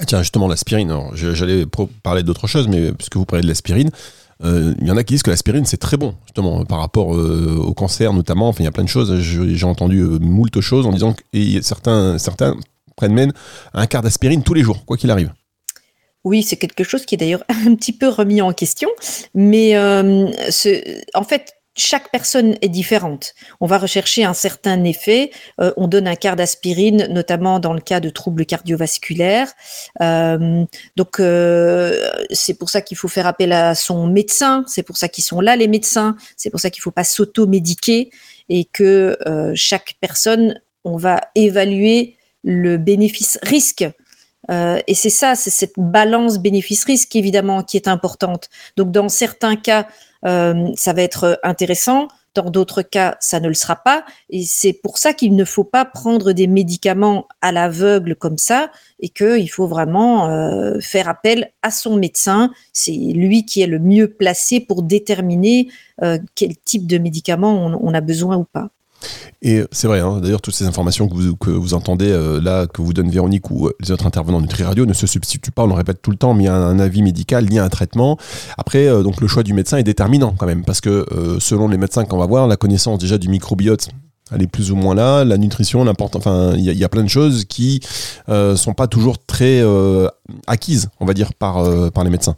Ah, 0.00 0.04
tiens, 0.04 0.18
justement, 0.18 0.48
l'aspirine. 0.48 0.92
J'allais 1.14 1.64
parler 2.02 2.24
d'autre 2.24 2.48
chose, 2.48 2.66
mais 2.66 2.92
puisque 2.92 3.16
vous 3.16 3.24
parlez 3.24 3.42
de 3.42 3.48
l'aspirine, 3.48 3.90
il 4.42 4.86
y 4.86 4.90
en 4.90 4.96
a 4.96 5.04
qui 5.04 5.14
disent 5.14 5.22
que 5.22 5.30
l'aspirine 5.30 5.64
c'est 5.64 5.76
très 5.76 5.96
bon 5.96 6.14
justement 6.24 6.64
par 6.64 6.78
rapport 6.78 7.14
euh, 7.14 7.56
au 7.62 7.74
cancer 7.74 8.12
notamment. 8.12 8.48
Enfin, 8.48 8.62
il 8.62 8.64
y 8.64 8.68
a 8.68 8.72
plein 8.72 8.84
de 8.84 8.88
choses. 8.88 9.20
J'ai 9.20 9.66
entendu 9.66 10.00
euh, 10.00 10.18
moult 10.18 10.60
choses 10.60 10.86
en 10.86 10.92
disant 10.92 11.14
que 11.14 11.62
certains 11.62 12.18
certains 12.18 12.56
prennent 12.96 13.14
même 13.14 13.32
un 13.72 13.86
quart 13.86 14.02
d'aspirine 14.02 14.42
tous 14.42 14.54
les 14.54 14.62
jours, 14.62 14.84
quoi 14.84 14.96
qu'il 14.96 15.10
arrive. 15.10 15.32
Oui, 16.24 16.42
c'est 16.42 16.56
quelque 16.56 16.84
chose 16.84 17.04
qui 17.04 17.16
est 17.16 17.18
d'ailleurs 17.18 17.44
un 17.66 17.74
petit 17.74 17.92
peu 17.92 18.08
remis 18.08 18.40
en 18.40 18.52
question, 18.52 18.88
mais 19.34 19.76
en 19.78 21.24
fait, 21.24 21.54
chaque 21.76 22.10
personne 22.10 22.56
est 22.60 22.68
différente. 22.68 23.34
On 23.60 23.66
va 23.66 23.78
rechercher 23.78 24.24
un 24.24 24.34
certain 24.34 24.84
effet. 24.84 25.30
Euh, 25.60 25.72
on 25.76 25.88
donne 25.88 26.06
un 26.06 26.14
quart 26.14 26.36
d'aspirine, 26.36 27.08
notamment 27.10 27.58
dans 27.58 27.72
le 27.72 27.80
cas 27.80 28.00
de 28.00 28.10
troubles 28.10 28.46
cardiovasculaires. 28.46 29.52
Euh, 30.00 30.64
donc, 30.96 31.18
euh, 31.18 32.08
c'est 32.30 32.54
pour 32.54 32.70
ça 32.70 32.80
qu'il 32.80 32.96
faut 32.96 33.08
faire 33.08 33.26
appel 33.26 33.52
à 33.52 33.74
son 33.74 34.06
médecin. 34.06 34.64
C'est 34.68 34.84
pour 34.84 34.96
ça 34.96 35.08
qu'ils 35.08 35.24
sont 35.24 35.40
là, 35.40 35.56
les 35.56 35.68
médecins. 35.68 36.16
C'est 36.36 36.50
pour 36.50 36.60
ça 36.60 36.70
qu'il 36.70 36.80
ne 36.80 36.84
faut 36.84 36.90
pas 36.92 37.04
s'auto-médiquer 37.04 38.10
et 38.48 38.64
que 38.66 39.18
chaque 39.54 39.94
personne, 40.00 40.60
on 40.84 40.96
va 40.96 41.20
évaluer 41.34 42.16
le 42.42 42.76
bénéfice-risque. 42.76 43.86
et 44.50 44.94
c'est 44.94 45.10
ça, 45.10 45.34
c'est 45.34 45.50
cette 45.50 45.78
balance 45.78 46.38
bénéfice-risque 46.38 47.16
évidemment 47.16 47.62
qui 47.62 47.78
est 47.78 47.88
importante. 47.88 48.50
Donc 48.76 48.92
dans 48.92 49.08
certains 49.08 49.56
cas, 49.56 49.88
euh, 50.26 50.68
ça 50.76 50.92
va 50.92 51.02
être 51.02 51.38
intéressant. 51.42 52.08
Dans 52.34 52.50
d'autres 52.50 52.82
cas, 52.82 53.16
ça 53.20 53.38
ne 53.38 53.46
le 53.46 53.54
sera 53.54 53.76
pas. 53.76 54.04
Et 54.28 54.44
c'est 54.44 54.72
pour 54.72 54.98
ça 54.98 55.12
qu'il 55.12 55.36
ne 55.36 55.44
faut 55.44 55.64
pas 55.64 55.84
prendre 55.84 56.32
des 56.32 56.48
médicaments 56.48 57.28
à 57.40 57.52
l'aveugle 57.52 58.16
comme 58.16 58.38
ça 58.38 58.70
et 58.98 59.08
qu'il 59.08 59.48
faut 59.50 59.68
vraiment 59.68 60.28
euh, 60.28 60.80
faire 60.80 61.08
appel 61.08 61.52
à 61.62 61.70
son 61.70 61.96
médecin. 61.96 62.50
C'est 62.72 62.92
lui 62.92 63.44
qui 63.44 63.62
est 63.62 63.68
le 63.68 63.78
mieux 63.78 64.08
placé 64.08 64.58
pour 64.58 64.82
déterminer 64.82 65.68
euh, 66.02 66.18
quel 66.34 66.56
type 66.56 66.88
de 66.88 66.98
médicament 66.98 67.66
on 67.80 67.94
a 67.94 68.00
besoin 68.00 68.36
ou 68.36 68.44
pas. 68.44 68.70
Et 69.42 69.62
c'est 69.72 69.86
vrai, 69.86 70.00
hein, 70.00 70.20
d'ailleurs, 70.22 70.40
toutes 70.40 70.54
ces 70.54 70.64
informations 70.64 71.06
que 71.06 71.50
vous, 71.50 71.74
entendez 71.74 72.08
euh, 72.08 72.40
là, 72.40 72.66
que 72.66 72.80
vous 72.80 72.94
donne 72.94 73.10
Véronique 73.10 73.50
ou 73.50 73.66
euh, 73.66 73.76
les 73.78 73.90
autres 73.90 74.06
intervenants 74.06 74.38
de 74.38 74.46
Nutri 74.46 74.62
Radio 74.62 74.86
ne 74.86 74.94
se 74.94 75.06
substituent 75.06 75.50
pas, 75.50 75.64
on 75.64 75.66
le 75.66 75.74
répète 75.74 76.00
tout 76.00 76.10
le 76.10 76.16
temps, 76.16 76.32
mais 76.32 76.44
il 76.44 76.46
y 76.46 76.48
a 76.48 76.54
un, 76.54 76.78
avis 76.78 77.02
médical 77.02 77.44
lié 77.44 77.58
à 77.58 77.64
un 77.64 77.68
traitement. 77.68 78.16
Après, 78.56 78.86
euh, 78.86 79.02
donc 79.02 79.20
le 79.20 79.28
choix 79.28 79.42
du 79.42 79.52
médecin 79.52 79.76
est 79.76 79.82
déterminant 79.82 80.34
quand 80.36 80.46
même, 80.46 80.64
parce 80.64 80.80
que 80.80 81.06
selon 81.40 81.68
les 81.68 81.76
médecins 81.76 82.04
qu'on 82.04 82.16
va 82.16 82.26
voir, 82.26 82.46
la 82.46 82.56
connaissance 82.56 82.98
déjà 82.98 83.18
du 83.18 83.28
microbiote, 83.28 83.90
elle 84.32 84.42
est 84.42 84.46
plus 84.46 84.70
ou 84.70 84.76
moins 84.76 84.94
là, 84.94 85.24
la 85.24 85.36
nutrition, 85.36 85.84
l'important, 85.84 86.18
enfin, 86.18 86.54
il 86.56 86.64
y, 86.64 86.84
a 86.84 86.88
plein 86.88 87.02
de 87.02 87.08
choses 87.08 87.44
qui 87.44 87.80
ne 88.28 88.54
sont 88.56 88.72
pas 88.72 88.86
toujours 88.86 89.18
très 89.18 89.62
acquises, 90.46 90.88
on 91.00 91.04
va 91.04 91.12
dire, 91.12 91.34
par, 91.34 91.62
par 91.92 92.04
les 92.04 92.10
médecins. 92.10 92.36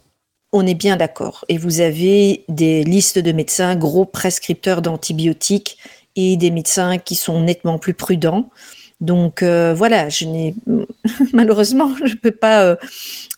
On 0.53 0.65
est 0.65 0.75
bien 0.75 0.97
d'accord. 0.97 1.45
Et 1.49 1.57
vous 1.57 1.81
avez 1.81 2.45
des 2.49 2.83
listes 2.83 3.19
de 3.19 3.31
médecins, 3.31 3.75
gros 3.75 4.05
prescripteurs 4.05 4.81
d'antibiotiques 4.81 5.77
et 6.17 6.35
des 6.35 6.51
médecins 6.51 6.97
qui 6.97 7.15
sont 7.15 7.41
nettement 7.41 7.77
plus 7.77 7.93
prudents. 7.93 8.49
Donc 8.99 9.43
euh, 9.43 9.75
voilà, 9.75 10.09
je 10.09 10.25
n'ai 10.25 10.55
malheureusement 11.33 11.91
je 12.03 12.13
ne 12.13 12.17
peux 12.17 12.31
pas 12.31 12.63
euh, 12.63 12.75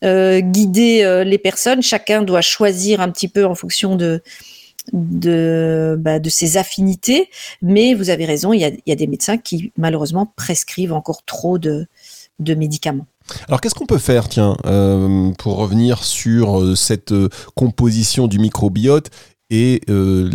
euh, 0.03 0.39
guider 0.39 1.23
les 1.25 1.37
personnes. 1.37 1.83
Chacun 1.83 2.23
doit 2.23 2.41
choisir 2.41 3.01
un 3.01 3.11
petit 3.11 3.27
peu 3.27 3.45
en 3.45 3.53
fonction 3.53 3.95
de 3.95 4.23
de, 4.93 5.95
bah, 5.99 6.17
ses 6.29 6.57
affinités. 6.57 7.29
Mais 7.61 7.93
vous 7.93 8.09
avez 8.09 8.25
raison, 8.25 8.53
il 8.53 8.61
y 8.61 8.65
a, 8.65 8.71
y 8.87 8.91
a 8.91 8.95
des 8.95 9.05
médecins 9.05 9.37
qui 9.37 9.71
malheureusement 9.77 10.25
prescrivent 10.35 10.93
encore 10.93 11.23
trop 11.25 11.59
de, 11.59 11.85
de 12.39 12.55
médicaments. 12.55 13.05
Alors 13.47 13.61
qu'est-ce 13.61 13.75
qu'on 13.75 13.85
peut 13.85 13.99
faire, 13.99 14.29
tiens, 14.29 14.55
pour 15.37 15.57
revenir 15.57 16.03
sur 16.03 16.75
cette 16.75 17.13
composition 17.53 18.27
du 18.27 18.39
microbiote 18.39 19.11
et 19.49 19.81
euh, 19.89 20.29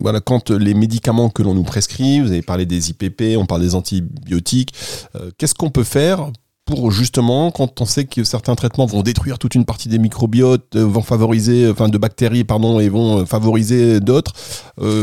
voilà, 0.00 0.20
quand 0.20 0.50
les 0.50 0.74
médicaments 0.74 1.28
que 1.28 1.42
l'on 1.42 1.54
nous 1.54 1.64
prescrit, 1.64 2.20
vous 2.20 2.30
avez 2.30 2.42
parlé 2.42 2.66
des 2.66 2.90
IPP, 2.90 3.36
on 3.36 3.46
parle 3.46 3.62
des 3.62 3.74
antibiotiques, 3.74 4.72
euh, 5.16 5.30
qu'est-ce 5.38 5.54
qu'on 5.54 5.70
peut 5.70 5.84
faire 5.84 6.30
pour 6.64 6.90
justement, 6.90 7.50
quand 7.50 7.82
on 7.82 7.84
sait 7.84 8.06
que 8.06 8.24
certains 8.24 8.54
traitements 8.54 8.86
vont 8.86 9.02
détruire 9.02 9.38
toute 9.38 9.54
une 9.54 9.66
partie 9.66 9.88
des 9.88 9.98
microbiotes, 9.98 10.76
euh, 10.76 10.86
vont 10.86 11.02
favoriser, 11.02 11.68
enfin 11.68 11.88
de 11.88 11.98
bactéries, 11.98 12.44
pardon, 12.44 12.80
et 12.80 12.88
vont 12.88 13.26
favoriser 13.26 14.00
d'autres, 14.00 14.32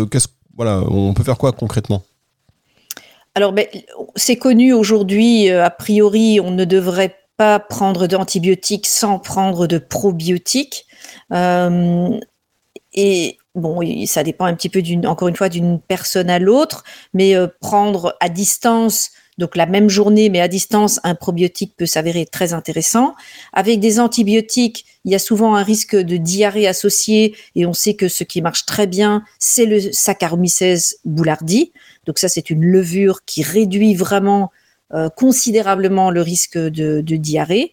qu'est-ce, 0.10 0.28
voilà, 0.56 0.82
on 0.88 1.14
peut 1.14 1.24
faire 1.24 1.38
quoi 1.38 1.52
concrètement? 1.52 2.04
Alors, 3.36 3.54
c'est 4.16 4.38
connu 4.38 4.74
aujourd'hui, 4.74 5.50
a 5.50 5.70
priori, 5.70 6.40
on 6.42 6.52
ne 6.52 6.66
devrait 6.66 7.16
pas 7.38 7.60
prendre 7.60 8.08
d'antibiotiques 8.08 8.88
sans 8.88 9.20
prendre 9.20 9.68
de 9.68 9.78
probiotiques. 9.78 10.86
et 12.94 13.38
Bon, 13.54 13.82
ça 14.06 14.24
dépend 14.24 14.46
un 14.46 14.54
petit 14.54 14.70
peu 14.70 14.82
d'une, 14.82 15.06
encore 15.06 15.28
une 15.28 15.36
fois, 15.36 15.50
d'une 15.50 15.80
personne 15.82 16.30
à 16.30 16.40
l'autre, 16.40 16.86
mais 17.14 17.36
euh, 17.36 17.48
prendre 17.60 18.16
à 18.22 18.30
distance, 18.30 19.12
donc 19.38 19.58
la 19.58 19.66
même 19.66 19.90
journée, 19.90 20.30
mais 20.30 20.40
à 20.40 20.48
distance, 20.48 21.02
un 21.04 21.16
probiotique 21.16 21.76
peut 21.76 21.86
s'avérer 21.86 22.26
très 22.26 22.54
intéressant. 22.54 23.14
Avec 23.52 23.82
des 23.82 24.00
antibiotiques, 24.00 24.86
il 25.04 25.12
y 25.12 25.16
a 25.16 25.20
souvent 25.20 25.56
un 25.56 25.64
risque 25.64 25.98
de 25.98 26.16
diarrhée 26.16 26.66
associé, 26.66 27.36
et 27.56 27.66
on 27.66 27.74
sait 27.74 27.96
que 27.96 28.08
ce 28.08 28.24
qui 28.24 28.42
marche 28.42 28.66
très 28.66 28.88
bien, 28.88 29.24
c'est 29.38 29.66
le 29.66 29.82
Saccharomyces 29.82 31.00
boulardii. 31.04 31.74
Donc 32.06 32.20
ça, 32.20 32.30
c'est 32.30 32.52
une 32.52 32.64
levure 32.64 33.26
qui 33.26 33.44
réduit 33.44 33.96
vraiment 33.96 34.52
euh, 34.94 35.08
considérablement 35.10 36.12
le 36.12 36.22
risque 36.22 36.58
de, 36.58 37.02
diarrhée. 37.02 37.72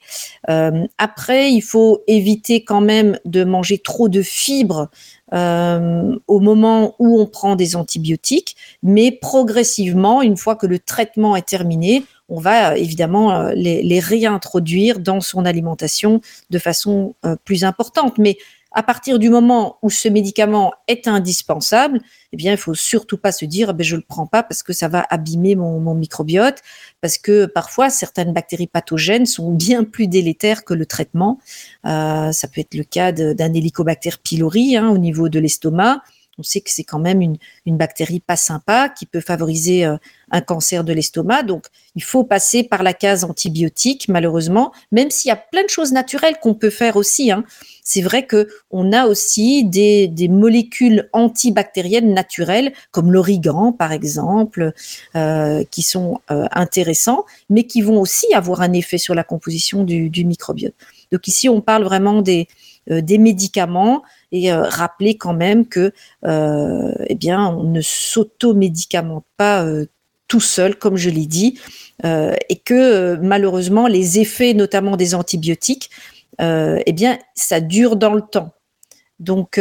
Euh, 0.51 0.87
après, 0.99 1.51
il 1.51 1.63
faut 1.63 2.05
éviter 2.07 2.63
quand 2.63 2.81
même 2.81 3.19
de 3.25 3.43
manger 3.43 3.79
trop 3.79 4.09
de 4.09 4.23
fibres 4.23 4.89
euh, 5.33 6.17
au 6.27 6.41
moment 6.41 6.95
où 6.99 7.21
on 7.21 7.27
prend 7.27 7.57
des 7.57 7.77
antibiotiques, 7.77 8.57
mais 8.83 9.11
progressivement, 9.11 10.23
une 10.23 10.37
fois 10.37 10.57
que 10.57 10.67
le 10.67 10.79
traitement 10.79 11.37
est 11.37 11.47
terminé, 11.47 12.05
on 12.29 12.41
va 12.41 12.77
évidemment 12.77 13.49
les, 13.55 13.83
les 13.83 14.01
réintroduire 14.01 14.99
dans 14.99 15.21
son 15.21 15.47
alimentation 15.47 16.21
de 16.51 16.59
façon 16.59 17.15
plus 17.45 17.65
importante. 17.65 18.19
Mais 18.19 18.37
à 18.73 18.83
partir 18.83 19.19
du 19.19 19.31
moment 19.31 19.79
où 19.83 19.91
ce 19.91 20.09
médicament 20.09 20.73
est 20.89 21.09
indispensable, 21.09 22.01
eh 22.33 22.37
bien, 22.37 22.53
il 22.53 22.59
faut 22.59 22.75
surtout 22.75 23.17
pas 23.17 23.33
se 23.33 23.45
dire, 23.45 23.73
ben, 23.73 23.83
je 23.83 23.97
le 23.97 24.03
prends 24.07 24.27
pas 24.27 24.43
parce 24.43 24.63
que 24.63 24.73
ça 24.73 24.89
va 24.89 25.07
abîmer 25.09 25.55
mon, 25.55 25.95
microbiote, 25.95 26.63
parce 27.01 27.17
que 27.17 27.47
parfois 27.47 27.89
certaines 27.89 28.33
bactéries 28.33 28.67
pathogènes 28.67 29.27
sont 29.27 29.53
bien 29.53 29.85
plus 29.85 30.07
délétères 30.07 30.65
que 30.65 30.75
le 30.75 30.85
traitement. 30.85 31.39
Euh, 31.87 32.31
ça 32.33 32.47
peut 32.49 32.61
être 32.61 32.75
le 32.75 32.85
cas 32.85 33.13
d'un 33.13 33.55
Helicobacter 33.55 34.11
pylori 34.23 34.77
hein, 34.77 34.89
au 34.89 34.99
niveau 34.99 35.29
de 35.29 35.39
l'estomac. 35.39 36.03
On 36.39 36.43
sait 36.43 36.61
que 36.61 36.71
c'est 36.71 36.85
quand 36.85 36.99
même 36.99 37.21
une, 37.21 37.37
bactérie 37.77 38.21
pas 38.21 38.37
sympa 38.37 38.89
qui 38.89 39.07
peut 39.07 39.21
favoriser 39.21 39.85
euh, 39.85 39.97
un 40.31 40.41
cancer 40.41 40.85
de 40.85 40.93
l'estomac. 40.93 41.43
Donc, 41.43 41.67
il 41.95 42.03
faut 42.03 42.25
passer 42.25 42.63
par 42.63 42.83
la 42.83 42.93
case 42.93 43.25
antibiotique, 43.25 44.07
malheureusement, 44.09 44.73
même 44.93 45.11
s'il 45.11 45.29
y 45.29 45.33
a 45.33 45.37
plein 45.37 45.65
de 45.65 45.69
choses 45.69 45.93
naturelles 45.93 46.37
qu'on 46.41 46.55
peut 46.55 46.71
faire 46.71 46.97
aussi. 46.97 47.31
Hein. 47.31 47.45
C'est 47.83 48.03
vrai 48.03 48.27
que 48.27 48.49
on 48.71 48.93
a 48.93 49.07
aussi 49.07 49.65
des, 49.65 50.11
molécules 50.29 51.09
antibactériennes 51.13 52.13
naturelles, 52.13 52.73
comme 52.91 53.13
l'origan, 53.13 53.73
par 53.73 53.93
exemple, 53.93 54.73
euh, 55.17 55.65
qui 55.71 55.83
sont 55.83 56.21
euh, 56.31 56.47
intéressants, 56.53 57.25
mais 57.49 57.65
qui 57.65 57.81
vont 57.81 58.01
aussi 58.01 58.33
avoir 58.35 58.61
un 58.61 58.73
effet 58.73 58.99
sur 58.99 59.15
la 59.15 59.25
composition 59.25 59.85
du, 59.85 60.11
du 60.11 60.25
microbiote. 60.25 60.75
Donc 61.11 61.27
ici, 61.27 61.49
on 61.49 61.61
parle 61.61 61.85
vraiment 61.85 62.21
des, 62.23 62.49
des 62.89 63.19
médicaments 63.19 64.03
et 64.33 64.53
euh, 64.53 64.63
rappeler 64.63 65.17
quand 65.17 65.35
même 65.35 65.67
que 65.67 65.93
euh, 66.27 66.93
eh 67.07 67.15
bien 67.15 67.47
on 67.49 67.65
ne 67.65 67.81
s'auto-médicamente 67.81 69.25
pas 69.37 69.65
euh, 69.65 69.87
tout 70.27 70.41
seul, 70.41 70.77
comme 70.77 70.97
je 70.97 71.09
l'ai 71.09 71.25
dit, 71.25 71.59
et 72.05 72.57
que 72.63 73.17
malheureusement 73.23 73.87
les 73.87 74.19
effets, 74.19 74.53
notamment 74.53 74.99
des 74.99 75.15
antibiotiques, 75.15 75.89
eh 76.39 76.93
bien 76.93 77.19
ça 77.35 77.63
dure 77.63 77.97
dans 77.97 78.13
le 78.13 78.21
temps. 78.21 78.53
Donc, 79.21 79.59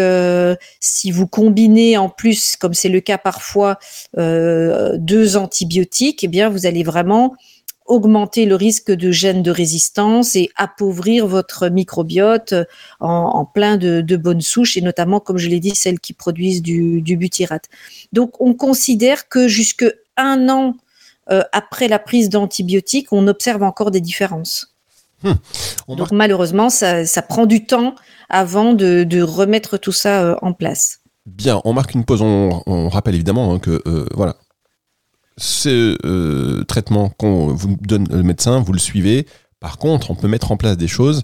si 0.82 1.10
vous 1.10 1.26
combinez 1.26 1.98
en 1.98 2.10
plus, 2.10 2.58
comme 2.58 2.74
c'est 2.74 2.90
le 2.90 3.00
cas 3.00 3.18
parfois, 3.18 3.80
deux 4.18 5.38
antibiotiques, 5.38 6.26
eh 6.26 6.28
bien, 6.28 6.50
vous 6.50 6.66
allez 6.66 6.84
vraiment 6.84 7.34
augmenter 7.88 8.46
le 8.46 8.56
risque 8.56 8.92
de 8.92 9.12
gènes 9.12 9.44
de 9.44 9.52
résistance 9.52 10.36
et 10.36 10.50
appauvrir 10.56 11.28
votre 11.28 11.70
microbiote 11.70 12.54
en, 13.00 13.46
plein 13.46 13.78
de, 13.78 14.18
bonnes 14.18 14.42
souches 14.42 14.78
et 14.78 14.82
notamment, 14.82 15.20
comme 15.20 15.38
je 15.38 15.48
l'ai 15.48 15.60
dit, 15.60 15.76
celles 15.76 16.00
qui 16.00 16.14
produisent 16.14 16.62
du, 16.62 17.02
butyrate. 17.18 17.66
Donc, 18.14 18.40
on 18.42 18.54
considère 18.54 19.30
que 19.30 19.48
jusque 19.48 19.86
un 20.18 20.50
an 20.50 20.76
euh, 21.30 21.44
après 21.52 21.88
la 21.88 22.00
prise 22.00 22.30
d'antibiotiques, 22.30 23.12
on 23.12 23.28
observe 23.28 23.64
encore 23.64 23.92
des 23.92 24.02
différences. 24.02 24.74
Hmm. 25.24 25.34
Donc 25.96 26.12
malheureusement, 26.12 26.70
ça, 26.70 27.04
prend 27.28 27.46
du 27.46 27.66
temps 27.66 27.96
avant 28.30 28.74
de, 28.74 29.22
remettre 29.22 29.78
tout 29.78 29.92
ça 29.92 30.24
euh, 30.24 30.36
en 30.42 30.54
place. 30.54 31.00
Bien, 31.26 31.62
on 31.66 31.74
marque 31.74 31.94
une 31.94 32.06
pause. 32.06 32.22
On, 32.22 32.90
rappelle 32.90 33.16
évidemment 33.16 33.54
hein, 33.54 33.60
que 33.60 33.82
euh, 33.86 34.06
voilà, 34.14 34.38
ce 35.38 35.98
euh, 36.06 36.64
traitement 36.64 37.10
qu'on 37.10 37.48
vous 37.48 37.78
donne 37.82 38.08
le 38.10 38.24
médecin, 38.24 38.60
vous 38.60 38.74
le 38.74 38.80
suivez. 38.80 39.28
Par 39.60 39.78
contre, 39.78 40.12
on 40.12 40.16
peut 40.16 40.28
mettre 40.28 40.52
en 40.52 40.58
place 40.58 40.78
des 40.78 40.88
choses 40.88 41.24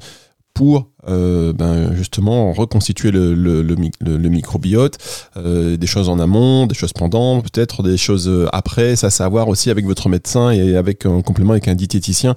pour 0.53 0.91
euh, 1.07 1.51
ben, 1.51 1.95
justement 1.95 2.53
reconstituer 2.53 3.09
le, 3.09 4.29
microbiote, 4.29 4.99
euh, 5.35 5.77
des 5.77 5.87
choses 5.87 6.09
en 6.09 6.19
amont, 6.19 6.67
des 6.67 6.75
choses 6.75 6.93
pendant, 6.93 7.41
peut-être 7.41 7.81
des 7.81 7.97
choses 7.97 8.31
après, 8.53 8.95
ça 8.95 9.09
savoir 9.09 9.47
aussi 9.47 9.71
avec 9.71 9.85
votre 9.85 10.09
médecin 10.09 10.51
et 10.51 10.75
avec 10.77 11.07
un 11.07 11.21
complément 11.21 11.53
avec 11.53 11.67
un 11.67 11.75
diététicien 11.75 12.35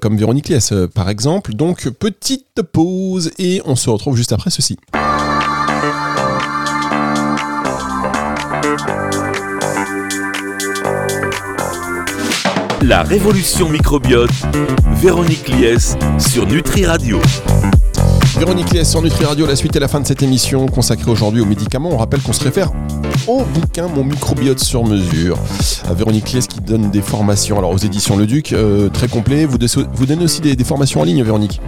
comme 0.00 0.18
Véronique 0.18 0.50
Lies 0.50 0.70
par 0.94 1.08
exemple. 1.08 1.54
Donc 1.54 1.88
petite 1.88 2.60
pause 2.60 3.30
et 3.38 3.62
on 3.64 3.74
se 3.74 3.88
retrouve 3.88 4.16
juste 4.16 4.32
après 4.32 4.50
ceci. 4.50 4.76
La 12.86 13.02
révolution 13.02 13.68
microbiote, 13.68 14.30
Véronique 15.02 15.48
Lies 15.48 15.96
sur 16.20 16.46
Nutri 16.46 16.86
Radio. 16.86 17.20
Véronique 18.38 18.70
Lies 18.72 18.84
sur 18.84 19.02
Nutri 19.02 19.24
Radio, 19.24 19.44
la 19.44 19.56
suite 19.56 19.74
et 19.74 19.80
la 19.80 19.88
fin 19.88 19.98
de 20.00 20.06
cette 20.06 20.22
émission 20.22 20.66
consacrée 20.66 21.10
aujourd'hui 21.10 21.40
aux 21.40 21.46
médicaments. 21.46 21.90
On 21.90 21.96
rappelle 21.96 22.22
qu'on 22.22 22.32
se 22.32 22.44
réfère 22.44 22.70
au 23.26 23.42
bouquin 23.42 23.88
Mon 23.88 24.04
microbiote 24.04 24.60
sur 24.60 24.84
mesure. 24.84 25.36
À 25.88 25.94
Véronique 25.94 26.30
Lies 26.32 26.46
qui 26.48 26.60
donne 26.60 26.92
des 26.92 27.02
formations 27.02 27.58
alors 27.58 27.72
aux 27.72 27.78
éditions 27.78 28.16
Le 28.16 28.24
Duc, 28.24 28.52
euh, 28.52 28.88
très 28.88 29.08
complet. 29.08 29.46
Vous, 29.46 29.58
donnez 29.58 30.22
aussi 30.24 30.40
des 30.40 30.64
formations 30.64 31.00
en 31.00 31.04
ligne, 31.04 31.24
Véronique? 31.24 31.60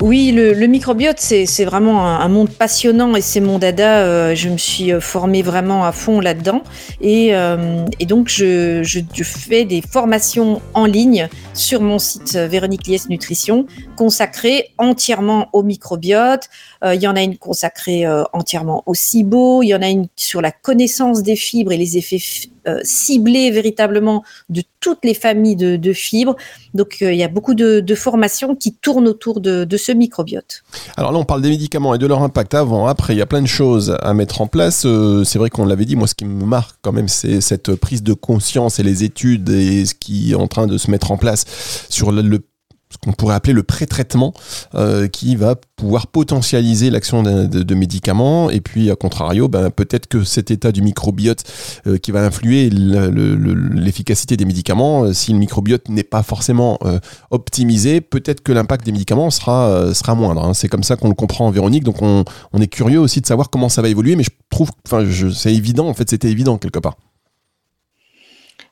Oui, 0.00 0.30
le, 0.30 0.66
microbiote, 0.66 1.18
c'est 1.18 1.64
vraiment 1.64 2.06
un, 2.06 2.28
monde 2.28 2.50
passionnant 2.50 3.16
et 3.16 3.20
c'est 3.20 3.40
mon 3.40 3.58
dada. 3.58 4.04
Euh, 4.04 4.34
je 4.34 4.48
me 4.48 4.56
suis 4.56 4.92
euh, 4.92 5.00
formée 5.00 5.42
vraiment 5.42 5.84
à 5.84 5.90
fond 5.90 6.20
là-dedans. 6.20 6.62
Et, 7.00 7.34
euh, 7.34 7.84
donc, 8.06 8.28
je, 8.28 8.82
fais 9.24 9.64
des 9.64 9.82
formations 9.82 10.62
en 10.74 10.84
ligne 10.84 11.28
sur 11.52 11.80
mon 11.80 11.98
site 11.98 12.36
Véronique 12.36 12.86
Lies 12.86 13.02
Nutrition, 13.08 13.66
consacrées 13.96 14.70
entièrement 14.78 15.48
au 15.52 15.64
microbiote. 15.64 16.48
Il 16.84 17.00
y 17.00 17.08
en 17.08 17.16
a 17.16 17.22
une 17.22 17.36
consacrée 17.36 18.06
entièrement 18.32 18.84
au 18.86 18.94
SIBO. 18.94 19.62
Il 19.62 19.68
y 19.68 19.74
en 19.74 19.82
a 19.82 19.88
une 19.88 20.06
sur 20.14 20.40
la 20.40 20.52
connaissance 20.52 21.22
des 21.22 21.34
fibres 21.34 21.72
et 21.72 21.76
les 21.76 21.98
effets 21.98 22.20
euh, 22.68 22.80
ciblé 22.82 23.50
véritablement 23.50 24.24
de 24.50 24.62
toutes 24.88 25.04
les 25.04 25.12
familles 25.12 25.54
de, 25.54 25.92
fibres. 25.92 26.34
Donc 26.72 26.96
euh, 27.02 27.12
il 27.12 27.18
y 27.18 27.22
a 27.22 27.28
beaucoup 27.28 27.52
de, 27.52 27.94
formations 27.94 28.56
qui 28.56 28.72
tournent 28.72 29.06
autour 29.06 29.40
de, 29.42 29.76
ce 29.76 29.92
microbiote. 29.92 30.62
Alors 30.96 31.12
là, 31.12 31.18
on 31.18 31.24
parle 31.24 31.42
des 31.42 31.50
médicaments 31.50 31.94
et 31.94 31.98
de 31.98 32.06
leur 32.06 32.22
impact 32.22 32.54
avant, 32.54 32.86
après. 32.86 33.14
Il 33.14 33.18
y 33.18 33.22
a 33.22 33.26
plein 33.26 33.42
de 33.42 33.46
choses 33.46 33.94
à 34.00 34.14
mettre 34.14 34.40
en 34.40 34.46
place. 34.46 34.84
Euh, 34.86 35.24
c'est 35.24 35.38
vrai 35.38 35.50
qu'on 35.50 35.66
l'avait 35.66 35.84
dit. 35.84 35.94
Moi, 35.94 36.06
ce 36.06 36.14
qui 36.14 36.24
me 36.24 36.46
marque 36.46 36.78
quand 36.80 36.92
même, 36.92 37.08
c'est 37.08 37.42
cette 37.42 37.74
prise 37.74 38.02
de 38.02 38.14
conscience 38.14 38.78
et 38.78 38.82
les 38.82 39.04
études 39.04 39.50
et 39.50 39.84
ce 39.84 39.94
qui 39.94 40.32
est 40.32 40.36
en 40.36 40.46
train 40.46 40.66
de 40.66 40.78
se 40.78 40.90
mettre 40.90 41.10
en 41.10 41.18
place 41.18 41.44
sur 41.90 42.10
le 42.10 42.40
ce 42.90 42.96
qu'on 42.98 43.12
pourrait 43.12 43.34
appeler 43.34 43.52
le 43.52 43.62
pré-traitement, 43.62 44.32
euh, 44.74 45.08
qui 45.08 45.36
va 45.36 45.56
pouvoir 45.76 46.06
potentialiser 46.06 46.90
l'action 46.90 47.22
de, 47.22 47.74
médicaments. 47.74 48.50
Et 48.50 48.60
puis, 48.60 48.90
à 48.90 48.96
contrario, 48.96 49.48
ben, 49.48 49.70
peut-être 49.70 50.06
que 50.06 50.24
cet 50.24 50.50
état 50.50 50.72
du 50.72 50.82
microbiote 50.82 51.44
euh, 51.86 51.98
qui 51.98 52.10
va 52.10 52.24
influer 52.24 52.70
l'efficacité 52.70 54.36
des 54.36 54.44
médicaments, 54.44 55.04
euh, 55.04 55.12
si 55.12 55.32
le 55.32 55.38
microbiote 55.38 55.88
n'est 55.88 56.02
pas 56.02 56.22
forcément 56.22 56.78
optimisé, 57.30 58.00
peut-être 58.00 58.42
que 58.42 58.52
l'impact 58.52 58.84
des 58.84 58.92
médicaments 58.92 59.30
sera, 59.30 60.14
moindre. 60.14 60.44
Hein. 60.44 60.54
C'est 60.54 60.68
comme 60.68 60.82
ça 60.82 60.96
qu'on 60.96 61.08
le 61.08 61.14
comprend, 61.14 61.50
Véronique. 61.50 61.84
Donc, 61.84 62.02
on, 62.02 62.24
on, 62.52 62.60
est 62.60 62.66
curieux 62.66 62.98
aussi 62.98 63.20
de 63.20 63.26
savoir 63.26 63.50
comment 63.50 63.68
ça 63.68 63.82
va 63.82 63.88
évoluer. 63.88 64.16
Mais 64.16 64.24
je 64.24 64.30
trouve, 64.50 64.70
enfin, 64.86 65.04
c'est 65.34 65.54
évident, 65.54 65.88
en 65.88 65.94
fait, 65.94 66.08
c'était 66.08 66.30
évident 66.30 66.58
quelque 66.58 66.78
part. 66.78 66.96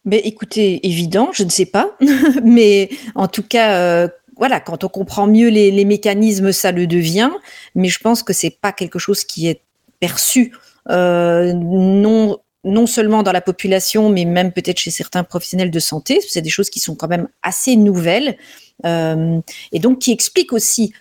Mais 0.06 0.18
écoutez, 0.18 0.86
évident, 0.86 1.30
je 1.32 1.42
ne 1.42 1.50
sais 1.50 1.66
pas, 1.66 1.96
mais 2.44 2.88
en 3.16 3.26
tout 3.26 3.42
cas, 3.42 3.76
euh, 3.80 4.08
voilà, 4.36 4.60
quand 4.60 4.84
on 4.84 4.88
comprend 4.88 5.26
mieux 5.26 5.48
les, 5.48 5.84
mécanismes, 5.84 6.52
ça 6.52 6.70
le 6.70 6.86
devient. 6.86 7.30
Mais 7.74 7.88
je 7.88 7.98
pense 7.98 8.22
que 8.22 8.32
c'est 8.32 8.50
pas 8.50 8.72
quelque 8.72 9.00
chose 9.00 9.24
qui 9.24 9.48
est 9.48 9.60
perçu 10.00 10.54
euh, 10.88 11.52
non 11.52 12.38
non 12.64 12.86
seulement 12.88 13.22
dans 13.22 13.30
la 13.30 13.40
population, 13.40 14.08
mais 14.10 14.24
même 14.24 14.50
peut-être 14.50 14.78
chez 14.78 14.90
certains 14.90 15.22
professionnels 15.22 15.70
de 15.70 15.78
santé. 15.78 16.18
C'est 16.28 16.42
des 16.42 16.50
choses 16.50 16.68
qui 16.68 16.80
sont 16.80 16.96
quand 16.96 17.06
même 17.06 17.28
assez 17.44 17.76
nouvelles 17.76 18.36
euh, 18.84 19.38
et 19.70 19.78
donc 19.78 20.00
qui 20.00 20.10
expliquent 20.10 20.52
aussi 20.52 20.92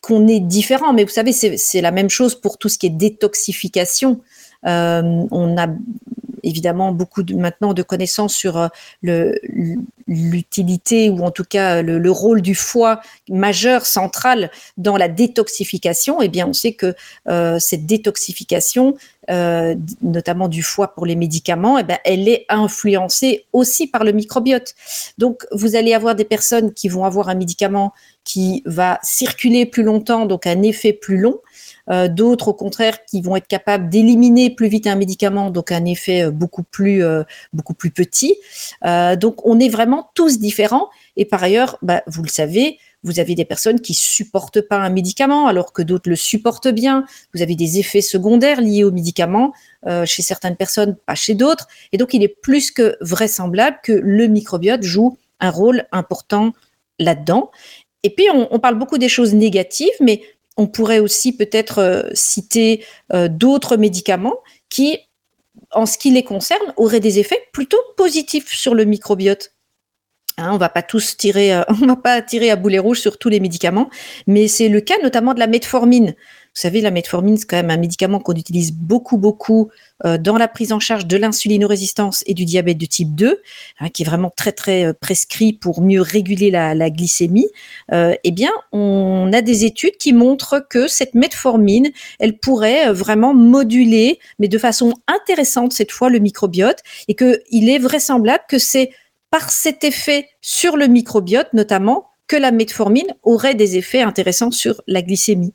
qu'on 0.00 0.28
est 0.28 0.38
différent. 0.38 0.92
Mais 0.92 1.02
vous 1.02 1.10
savez, 1.10 1.32
c'est 1.32 1.80
la 1.80 1.90
même 1.90 2.08
chose 2.08 2.40
pour 2.40 2.56
tout 2.56 2.68
ce 2.68 2.78
qui 2.78 2.86
est 2.86 2.90
détoxification. 2.90 4.20
on 4.62 5.56
a 5.58 5.66
évidemment 6.42 6.92
beaucoup 6.92 7.22
maintenant 7.34 7.74
de 7.74 7.82
connaissances 7.82 8.34
sur 8.34 8.70
euh, 9.08 9.32
l'utilité 10.08 11.10
ou 11.10 11.22
en 11.24 11.30
tout 11.30 11.44
cas 11.44 11.82
le, 11.82 12.10
rôle 12.10 12.42
du 12.42 12.54
foie 12.54 13.00
majeur, 13.28 13.86
central 13.86 14.50
dans 14.76 14.96
la 14.96 15.08
détoxification. 15.08 16.20
Eh 16.20 16.28
bien, 16.28 16.46
on 16.46 16.52
sait 16.52 16.72
que 16.72 16.94
euh, 17.28 17.58
cette 17.58 17.86
détoxification, 17.86 18.96
euh, 19.30 19.74
notamment 20.02 20.48
du 20.48 20.62
foie 20.62 20.94
pour 20.94 21.06
les 21.06 21.16
médicaments, 21.16 21.78
eh 21.78 21.84
bien, 21.84 21.98
elle 22.04 22.28
est 22.28 22.44
influencée 22.48 23.46
aussi 23.52 23.86
par 23.86 24.04
le 24.04 24.12
microbiote. 24.12 24.74
Donc, 25.18 25.46
vous 25.52 25.76
allez 25.76 25.94
avoir 25.94 26.14
des 26.14 26.24
personnes 26.24 26.72
qui 26.72 26.88
vont 26.88 27.04
avoir 27.04 27.28
un 27.28 27.34
médicament 27.34 27.92
qui 28.24 28.62
va 28.66 28.98
circuler 29.02 29.66
plus 29.66 29.82
longtemps, 29.82 30.26
donc 30.26 30.46
un 30.46 30.62
effet 30.62 30.92
plus 30.92 31.18
long. 31.18 31.40
D'autres 32.10 32.48
au 32.48 32.54
contraire 32.54 33.04
qui 33.04 33.20
vont 33.20 33.34
être 33.34 33.48
capables 33.48 33.90
d'éliminer 33.90 34.50
plus 34.50 34.68
vite 34.68 34.86
un 34.86 34.94
médicament, 34.94 35.50
donc 35.50 35.72
un 35.72 35.84
effet 35.84 36.30
beaucoup 36.32 36.62
plus 36.62 37.04
euh, 37.04 37.22
beaucoup 37.52 37.74
plus 37.74 37.90
petit. 37.90 38.36
donc 38.82 39.46
on 39.46 39.60
est 39.60 39.68
vraiment 39.68 40.10
tous 40.14 40.38
différents. 40.38 40.88
Et 41.16 41.24
par 41.24 41.42
ailleurs, 41.42 41.78
bah, 41.82 42.02
vous 42.06 42.22
le 42.22 42.28
savez, 42.28 42.78
vous 43.02 43.20
avez 43.20 43.34
des 43.34 43.44
personnes 43.44 43.80
qui 43.80 43.94
supportent 43.94 44.60
pas 44.60 44.76
un 44.76 44.90
médicament 44.90 45.46
alors 45.46 45.72
que 45.72 45.82
d'autres 45.82 46.08
le 46.08 46.16
supportent 46.16 46.68
bien. 46.68 47.04
Vous 47.34 47.42
avez 47.42 47.54
des 47.54 47.78
effets 47.78 48.00
secondaires 48.00 48.60
liés 48.60 48.84
au 48.84 48.92
médicament 48.92 49.52
chez 50.04 50.22
certaines 50.22 50.56
personnes, 50.56 50.96
pas 51.06 51.14
chez 51.14 51.34
d'autres. 51.34 51.66
Et 51.92 51.98
donc 51.98 52.14
il 52.14 52.22
est 52.22 52.40
plus 52.40 52.70
que 52.70 52.96
vraisemblable 53.00 53.78
que 53.82 53.92
le 53.92 54.26
microbiote 54.28 54.82
joue 54.82 55.18
un 55.40 55.50
rôle 55.50 55.84
important 55.92 56.52
là-dedans. 56.98 57.50
Et 58.02 58.10
puis 58.10 58.26
on, 58.32 58.58
parle 58.58 58.78
beaucoup 58.78 58.98
des 58.98 59.08
choses 59.08 59.34
négatives, 59.34 59.94
mais 60.00 60.22
on 60.56 60.66
pourrait 60.66 60.98
aussi 60.98 61.36
peut-être 61.36 61.78
euh, 61.78 62.02
citer 62.14 62.84
euh, 63.12 63.28
d'autres 63.28 63.76
médicaments 63.76 64.36
qui, 64.68 64.98
en 65.70 65.86
ce 65.86 65.98
qui 65.98 66.10
les 66.10 66.24
concerne, 66.24 66.72
auraient 66.76 67.00
des 67.00 67.18
effets 67.18 67.40
plutôt 67.52 67.80
positifs 67.96 68.52
sur 68.52 68.74
le 68.74 68.84
microbiote. 68.84 69.52
Hein, 70.38 70.50
on 70.52 70.56
va 70.56 70.68
pas 70.68 70.82
tous 70.82 71.16
tirer, 71.16 71.54
euh, 71.54 71.62
on 71.68 71.86
va 71.86 71.96
pas 71.96 72.22
tirer 72.22 72.50
à 72.50 72.56
boulet 72.56 72.78
rouge 72.78 73.00
sur 73.00 73.18
tous 73.18 73.28
les 73.28 73.40
médicaments, 73.40 73.90
mais 74.26 74.48
c'est 74.48 74.68
le 74.68 74.80
cas 74.80 74.94
notamment 75.02 75.34
de 75.34 75.40
la 75.40 75.46
metformine. 75.46 76.14
Vous 76.54 76.60
savez, 76.60 76.82
la 76.82 76.90
metformine, 76.90 77.38
c'est 77.38 77.46
quand 77.46 77.56
même 77.56 77.70
un 77.70 77.78
médicament 77.78 78.20
qu'on 78.20 78.34
utilise 78.34 78.72
beaucoup, 78.72 79.16
beaucoup 79.16 79.70
euh, 80.04 80.18
dans 80.18 80.36
la 80.36 80.48
prise 80.48 80.72
en 80.72 80.80
charge 80.80 81.06
de 81.06 81.16
l'insulinorésistance 81.16 82.22
et 82.26 82.34
du 82.34 82.44
diabète 82.44 82.76
de 82.76 82.84
type 82.84 83.14
2, 83.14 83.40
hein, 83.80 83.88
qui 83.88 84.02
est 84.02 84.04
vraiment 84.04 84.28
très, 84.28 84.52
très 84.52 84.84
euh, 84.84 84.92
prescrit 84.92 85.54
pour 85.54 85.80
mieux 85.80 86.02
réguler 86.02 86.50
la, 86.50 86.90
glycémie. 86.90 87.48
Euh, 87.92 88.14
eh 88.22 88.30
bien, 88.32 88.50
on 88.70 89.30
a 89.32 89.40
des 89.40 89.64
études 89.64 89.96
qui 89.96 90.12
montrent 90.12 90.62
que 90.68 90.88
cette 90.88 91.14
metformine, 91.14 91.90
elle 92.18 92.36
pourrait 92.38 92.92
vraiment 92.92 93.32
moduler, 93.32 94.18
mais 94.38 94.48
de 94.48 94.58
façon 94.58 94.92
intéressante 95.06 95.72
cette 95.72 95.90
fois, 95.90 96.10
le 96.10 96.18
microbiote, 96.18 96.80
et 97.08 97.14
qu'il 97.14 97.70
est 97.70 97.78
vraisemblable 97.78 98.44
que 98.46 98.58
c'est 98.58 98.90
par 99.30 99.50
cet 99.50 99.84
effet 99.84 100.28
sur 100.42 100.76
le 100.76 100.86
microbiote, 100.86 101.48
notamment, 101.54 102.08
que 102.26 102.36
la 102.36 102.50
metformine 102.50 103.14
aurait 103.22 103.54
des 103.54 103.78
effets 103.78 104.02
intéressants 104.02 104.50
sur 104.50 104.82
la 104.86 105.00
glycémie. 105.00 105.54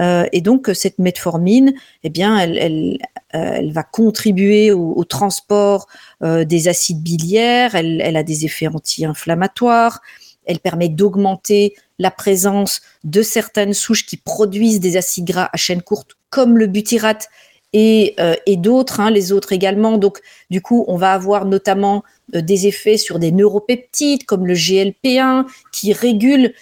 Euh, 0.00 0.26
et 0.32 0.40
donc 0.40 0.70
cette 0.74 0.98
metformine, 0.98 1.74
eh 2.02 2.10
bien, 2.10 2.38
elle, 2.38 2.98
euh, 3.34 3.70
va 3.72 3.82
contribuer 3.82 4.72
au, 4.72 5.04
transport 5.04 5.86
euh, 6.22 6.44
des 6.44 6.68
acides 6.68 7.02
biliaires. 7.02 7.74
Elle, 7.74 8.16
a 8.16 8.22
des 8.22 8.44
effets 8.44 8.68
anti-inflammatoires. 8.68 10.00
Elle 10.46 10.58
permet 10.58 10.88
d'augmenter 10.88 11.74
la 11.98 12.10
présence 12.10 12.80
de 13.04 13.22
certaines 13.22 13.74
souches 13.74 14.06
qui 14.06 14.16
produisent 14.16 14.80
des 14.80 14.96
acides 14.96 15.26
gras 15.26 15.50
à 15.52 15.56
chaîne 15.56 15.82
courte, 15.82 16.16
comme 16.30 16.58
le 16.58 16.66
butyrate 16.66 17.28
et, 17.72 18.16
d'autres, 18.56 18.98
hein, 18.98 19.10
les 19.10 19.30
autres 19.30 19.52
également. 19.52 19.96
Donc, 19.96 20.18
du 20.50 20.60
coup, 20.60 20.84
on 20.88 20.96
va 20.96 21.12
avoir 21.12 21.44
notamment 21.44 22.02
des 22.32 22.66
effets 22.66 22.96
sur 22.96 23.20
des 23.20 23.30
neuropeptides 23.30 24.24
comme 24.24 24.46
le 24.46 24.54
GLP1 24.54 25.46
qui 25.72 25.92
régule 25.92 26.52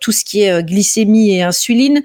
tout 0.00 0.12
ce 0.12 0.24
qui 0.24 0.42
est 0.42 0.62
glycémie 0.62 1.32
et 1.32 1.42
insuline. 1.42 2.02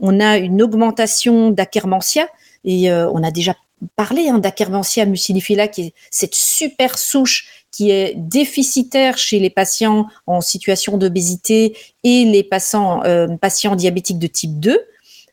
On 0.00 0.20
a 0.20 0.38
une 0.38 0.62
augmentation 0.62 1.50
d'Akermansia 1.50 2.28
et 2.64 2.90
on 2.92 3.22
a 3.22 3.30
déjà 3.30 3.54
parlé 3.96 4.28
hein, 4.28 4.38
d'Akermansia 4.38 5.06
qui 5.06 5.82
est 5.82 5.94
cette 6.10 6.34
super 6.34 6.98
souche 6.98 7.46
qui 7.70 7.90
est 7.90 8.14
déficitaire 8.16 9.18
chez 9.18 9.38
les 9.38 9.50
patients 9.50 10.06
en 10.26 10.40
situation 10.40 10.96
d'obésité 10.96 11.76
et 12.02 12.24
les 12.24 12.42
patients, 12.42 13.02
patients 13.40 13.76
diabétiques 13.76 14.18
de 14.18 14.26
type 14.26 14.58
2. 14.60 14.80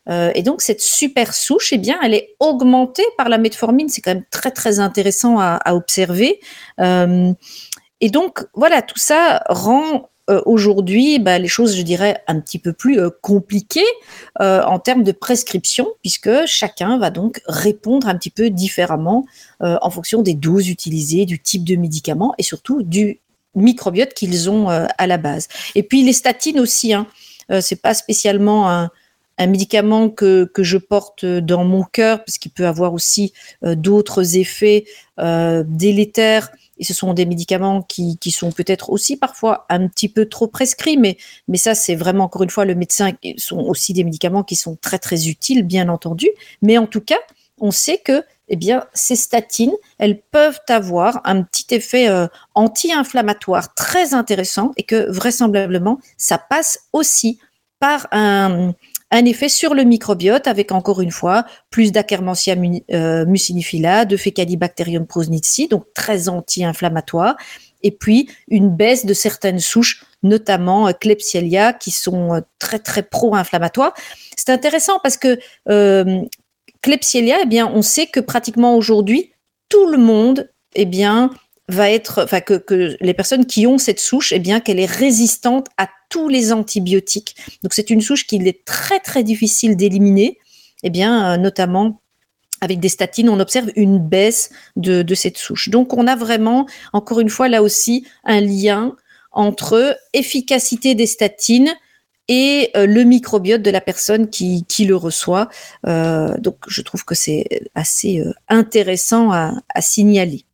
Euh, 0.08 0.32
et 0.34 0.42
donc 0.42 0.62
cette 0.62 0.80
super 0.80 1.32
souche, 1.34 1.72
eh 1.72 1.78
bien, 1.78 1.98
elle 2.02 2.14
est 2.14 2.34
augmentée 2.40 3.04
par 3.16 3.28
la 3.28 3.38
metformine. 3.38 3.88
C'est 3.88 4.00
quand 4.00 4.14
même 4.14 4.24
très 4.30 4.50
très 4.50 4.80
intéressant 4.80 5.38
à, 5.38 5.74
observer. 5.74 6.40
Euh, 6.80 7.32
et 8.00 8.10
donc 8.10 8.44
voilà, 8.54 8.82
tout 8.82 8.98
ça 8.98 9.42
rend 9.48 10.10
euh, 10.30 10.40
aujourd'hui 10.46 11.18
bah, 11.18 11.38
les 11.38 11.48
choses, 11.48 11.76
je 11.76 11.82
dirais, 11.82 12.22
un 12.26 12.40
petit 12.40 12.58
peu 12.58 12.72
plus 12.72 13.00
compliquées 13.20 13.80
en 14.38 14.78
termes 14.78 15.02
de 15.02 15.12
prescription, 15.12 15.88
puisque 16.00 16.46
chacun 16.46 16.98
va 16.98 17.10
donc 17.10 17.40
répondre 17.46 18.08
un 18.08 18.16
petit 18.16 18.30
peu 18.30 18.50
différemment 18.50 19.26
en 19.60 19.90
fonction 19.90 20.22
des 20.22 20.34
doses 20.34 20.68
utilisées, 20.68 21.26
du 21.26 21.40
type 21.40 21.64
de 21.64 21.76
médicament 21.76 22.34
et 22.38 22.42
surtout 22.42 22.82
du 22.82 23.20
microbiote 23.54 24.14
qu'ils 24.14 24.50
ont 24.50 24.68
à 24.68 25.06
la 25.06 25.18
base. 25.18 25.48
Et 25.74 25.82
puis 25.82 26.02
les 26.02 26.12
statines 26.12 26.60
aussi. 26.60 26.94
Hein, 26.94 27.06
c'est 27.60 27.80
pas 27.80 27.94
spécialement 27.94 28.70
un, 28.70 28.90
médicament 29.46 30.08
que, 30.08 30.44
que 30.44 30.62
je 30.62 30.78
porte 30.78 31.24
dans 31.24 31.64
mon 31.64 31.82
cœur, 31.82 32.24
parce 32.24 32.38
qu'il 32.38 32.52
peut 32.52 32.66
avoir 32.66 32.94
aussi 32.94 33.32
euh, 33.64 33.74
d'autres 33.74 34.36
effets 34.36 34.84
euh, 35.18 35.64
délétères. 35.66 36.50
Et 36.82 36.84
ce 36.84 36.94
sont 36.94 37.14
des 37.14 37.26
médicaments 37.26 37.82
qui, 37.82 38.18
sont 38.32 38.50
peut-être 38.50 38.90
aussi 38.90 39.16
parfois 39.16 39.66
un 39.68 39.86
petit 39.86 40.08
peu 40.08 40.28
trop 40.28 40.48
prescrits, 40.48 40.96
mais, 40.96 41.16
ça, 41.54 41.76
c'est 41.76 41.94
vraiment, 41.94 42.24
encore 42.24 42.42
une 42.42 42.50
fois, 42.50 42.64
le 42.64 42.74
médecin, 42.74 43.12
sont 43.38 43.60
aussi 43.60 43.92
des 43.92 44.02
médicaments 44.02 44.42
qui 44.42 44.56
sont 44.56 44.74
très, 44.74 44.98
très 44.98 45.28
utiles, 45.28 45.62
bien 45.62 45.88
entendu. 45.88 46.28
Mais 46.60 46.78
en 46.78 46.88
tout 46.88 47.00
cas, 47.00 47.20
on 47.60 47.70
sait 47.70 47.98
que 47.98 48.24
eh 48.48 48.58
ces 48.94 49.14
statines, 49.14 49.74
elles 49.98 50.20
peuvent 50.20 50.58
avoir 50.68 51.20
un 51.22 51.44
petit 51.44 51.72
effet 51.72 52.08
euh, 52.08 52.26
anti-inflammatoire 52.56 53.74
très 53.74 54.12
intéressant 54.12 54.72
et 54.76 54.82
que 54.82 55.08
vraisemblablement, 55.08 56.00
ça 56.16 56.36
passe 56.36 56.80
aussi 56.92 57.38
par 57.78 58.08
un, 58.10 58.74
un 59.12 59.26
effet 59.26 59.50
sur 59.50 59.74
le 59.74 59.84
microbiote 59.84 60.46
avec 60.46 60.72
encore 60.72 61.02
une 61.02 61.10
fois 61.10 61.44
plus 61.70 61.92
d'Akermansia 61.92 62.56
euh, 62.92 63.26
mucinifila, 63.26 64.06
de 64.06 64.16
Fecalibacterium 64.16 65.06
prosnitzi, 65.06 65.68
donc 65.68 65.84
très 65.94 66.30
anti-inflammatoire, 66.30 67.36
et 67.82 67.90
puis 67.90 68.28
une 68.48 68.74
baisse 68.74 69.04
de 69.04 69.12
certaines 69.12 69.60
souches, 69.60 70.04
notamment 70.22 70.88
euh, 70.88 70.92
Klebsiella, 70.92 71.74
qui 71.74 71.90
sont 71.90 72.34
euh, 72.34 72.40
très 72.58 72.78
très 72.78 73.02
pro-inflammatoires. 73.02 73.92
C'est 74.36 74.50
intéressant 74.50 74.98
parce 75.02 75.18
que 75.18 75.38
euh, 75.68 76.22
Klebsiella, 76.80 77.40
eh 77.42 77.46
bien, 77.46 77.70
on 77.72 77.82
sait 77.82 78.06
que 78.06 78.20
pratiquement 78.20 78.76
aujourd'hui 78.76 79.32
tout 79.68 79.86
le 79.86 79.98
monde, 79.98 80.50
eh 80.74 80.86
bien, 80.86 81.30
va 81.68 81.90
être, 81.90 82.22
enfin 82.24 82.40
que, 82.40 82.54
que, 82.54 82.96
les 83.00 83.14
personnes 83.14 83.46
qui 83.46 83.66
ont 83.66 83.78
cette 83.78 84.00
souche, 84.00 84.32
eh 84.32 84.38
bien 84.38 84.60
qu'elle 84.60 84.80
est 84.80 84.90
résistante 84.90 85.68
à 85.76 85.88
tous 86.12 86.28
les 86.28 86.52
antibiotiques. 86.52 87.34
Donc 87.62 87.72
c'est 87.72 87.88
une 87.88 88.02
souche 88.02 88.26
qu'il 88.26 88.46
est 88.46 88.66
très 88.66 89.00
très 89.00 89.24
difficile 89.24 89.76
d'éliminer, 89.76 90.38
eh 90.82 90.90
bien 90.90 91.32
euh, 91.32 91.36
notamment 91.38 92.02
avec 92.60 92.78
des 92.80 92.90
statines, 92.90 93.30
on 93.30 93.40
observe 93.40 93.70
une 93.74 93.98
baisse 93.98 94.50
de, 94.76 95.14
cette 95.14 95.38
souche. 95.38 95.70
Donc 95.70 95.94
on 95.94 96.06
a 96.06 96.14
vraiment, 96.14 96.66
encore 96.92 97.18
une 97.18 97.30
fois, 97.30 97.48
là 97.48 97.60
aussi, 97.60 98.06
un 98.24 98.40
lien 98.40 98.94
entre 99.32 99.98
efficacité 100.12 100.94
des 100.94 101.06
statines 101.06 101.72
et 102.28 102.70
euh, 102.76 102.86
le 102.86 103.02
microbiote 103.02 103.62
de 103.62 103.70
la 103.70 103.80
personne 103.80 104.28
qui, 104.28 104.64
qui 104.68 104.84
le 104.84 104.94
reçoit. 104.94 105.48
Euh, 105.88 106.36
donc 106.38 106.58
je 106.68 106.82
trouve 106.82 107.04
que 107.04 107.16
c'est 107.16 107.46
assez 107.74 108.22
intéressant 108.48 109.32
à 109.32 109.80
signaler. 109.80 110.44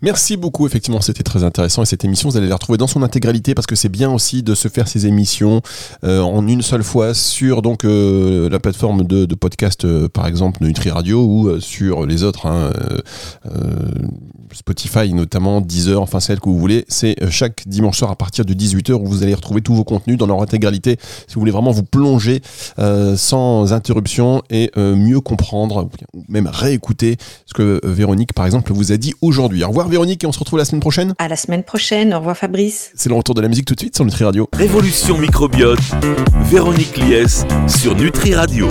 Merci 0.00 0.36
beaucoup, 0.36 0.64
effectivement, 0.64 1.00
c'était 1.00 1.24
très 1.24 1.42
intéressant 1.42 1.82
et 1.82 1.86
cette 1.86 2.04
émission, 2.04 2.28
vous 2.28 2.36
allez 2.36 2.46
la 2.46 2.54
retrouver 2.54 2.78
dans 2.78 2.86
son 2.86 3.02
intégralité 3.02 3.56
parce 3.56 3.66
que 3.66 3.74
c'est 3.74 3.88
bien 3.88 4.12
aussi 4.12 4.44
de 4.44 4.54
se 4.54 4.68
faire 4.68 4.86
ces 4.86 5.06
émissions 5.06 5.60
euh, 6.04 6.20
en 6.20 6.46
une 6.46 6.62
seule 6.62 6.84
fois 6.84 7.14
sur 7.14 7.62
donc 7.62 7.84
euh, 7.84 8.48
la 8.48 8.60
plateforme 8.60 9.02
de, 9.02 9.26
podcast, 9.34 9.84
euh, 9.84 10.08
par 10.08 10.28
exemple, 10.28 10.60
de 10.60 10.66
Nutri 10.66 10.90
Radio 10.90 11.24
ou 11.24 11.60
sur 11.60 12.06
les 12.06 12.22
autres, 12.22 12.46
hein, 12.46 12.70
Spotify 14.52 15.12
notamment, 15.12 15.60
Deezer, 15.60 16.00
enfin 16.00 16.20
celle 16.20 16.38
que 16.38 16.48
vous 16.48 16.58
voulez. 16.58 16.84
C'est 16.86 17.16
chaque 17.30 17.66
dimanche 17.66 17.98
soir 17.98 18.12
à 18.12 18.16
partir 18.16 18.44
de 18.44 18.54
18h 18.54 18.92
où 18.92 19.06
vous 19.06 19.24
allez 19.24 19.34
retrouver 19.34 19.62
tous 19.62 19.74
vos 19.74 19.84
contenus 19.84 20.16
dans 20.16 20.26
leur 20.26 20.40
intégralité 20.40 20.96
si 21.26 21.34
vous 21.34 21.40
voulez 21.40 21.52
vraiment 21.52 21.72
vous 21.72 21.82
plonger 21.82 22.40
sans 23.16 23.72
interruption 23.72 24.42
et 24.48 24.70
mieux 24.76 25.20
comprendre, 25.20 25.88
ou 26.14 26.24
même 26.28 26.46
réécouter 26.46 27.16
ce 27.46 27.54
que 27.54 27.80
Véronique, 27.84 28.32
par 28.32 28.46
exemple, 28.46 28.72
vous 28.72 28.92
a 28.92 28.96
dit 28.96 29.14
aujourd'hui. 29.20 29.64
Au 29.64 29.87
revoir 29.88 29.98
Véronique 29.98 30.24
et 30.24 30.26
on 30.26 30.32
se 30.32 30.38
retrouve 30.38 30.58
la 30.58 30.64
semaine 30.64 30.80
prochaine. 30.80 31.14
À 31.18 31.28
la 31.28 31.36
semaine 31.36 31.62
prochaine. 31.62 32.14
Au 32.14 32.18
revoir 32.18 32.36
Fabrice. 32.36 32.90
C'est 32.94 33.08
le 33.08 33.14
retour 33.14 33.34
de 33.34 33.40
la 33.40 33.48
musique 33.48 33.64
tout 33.64 33.74
de 33.74 33.80
suite 33.80 33.96
sur 33.96 34.04
Nutri 34.04 34.24
Radio. 34.24 34.48
Révolution 34.52 35.18
microbiote, 35.18 35.80
Véronique 36.44 36.96
Lies 36.98 37.44
sur 37.66 37.94
Nutri 37.94 38.34
Radio. 38.34 38.68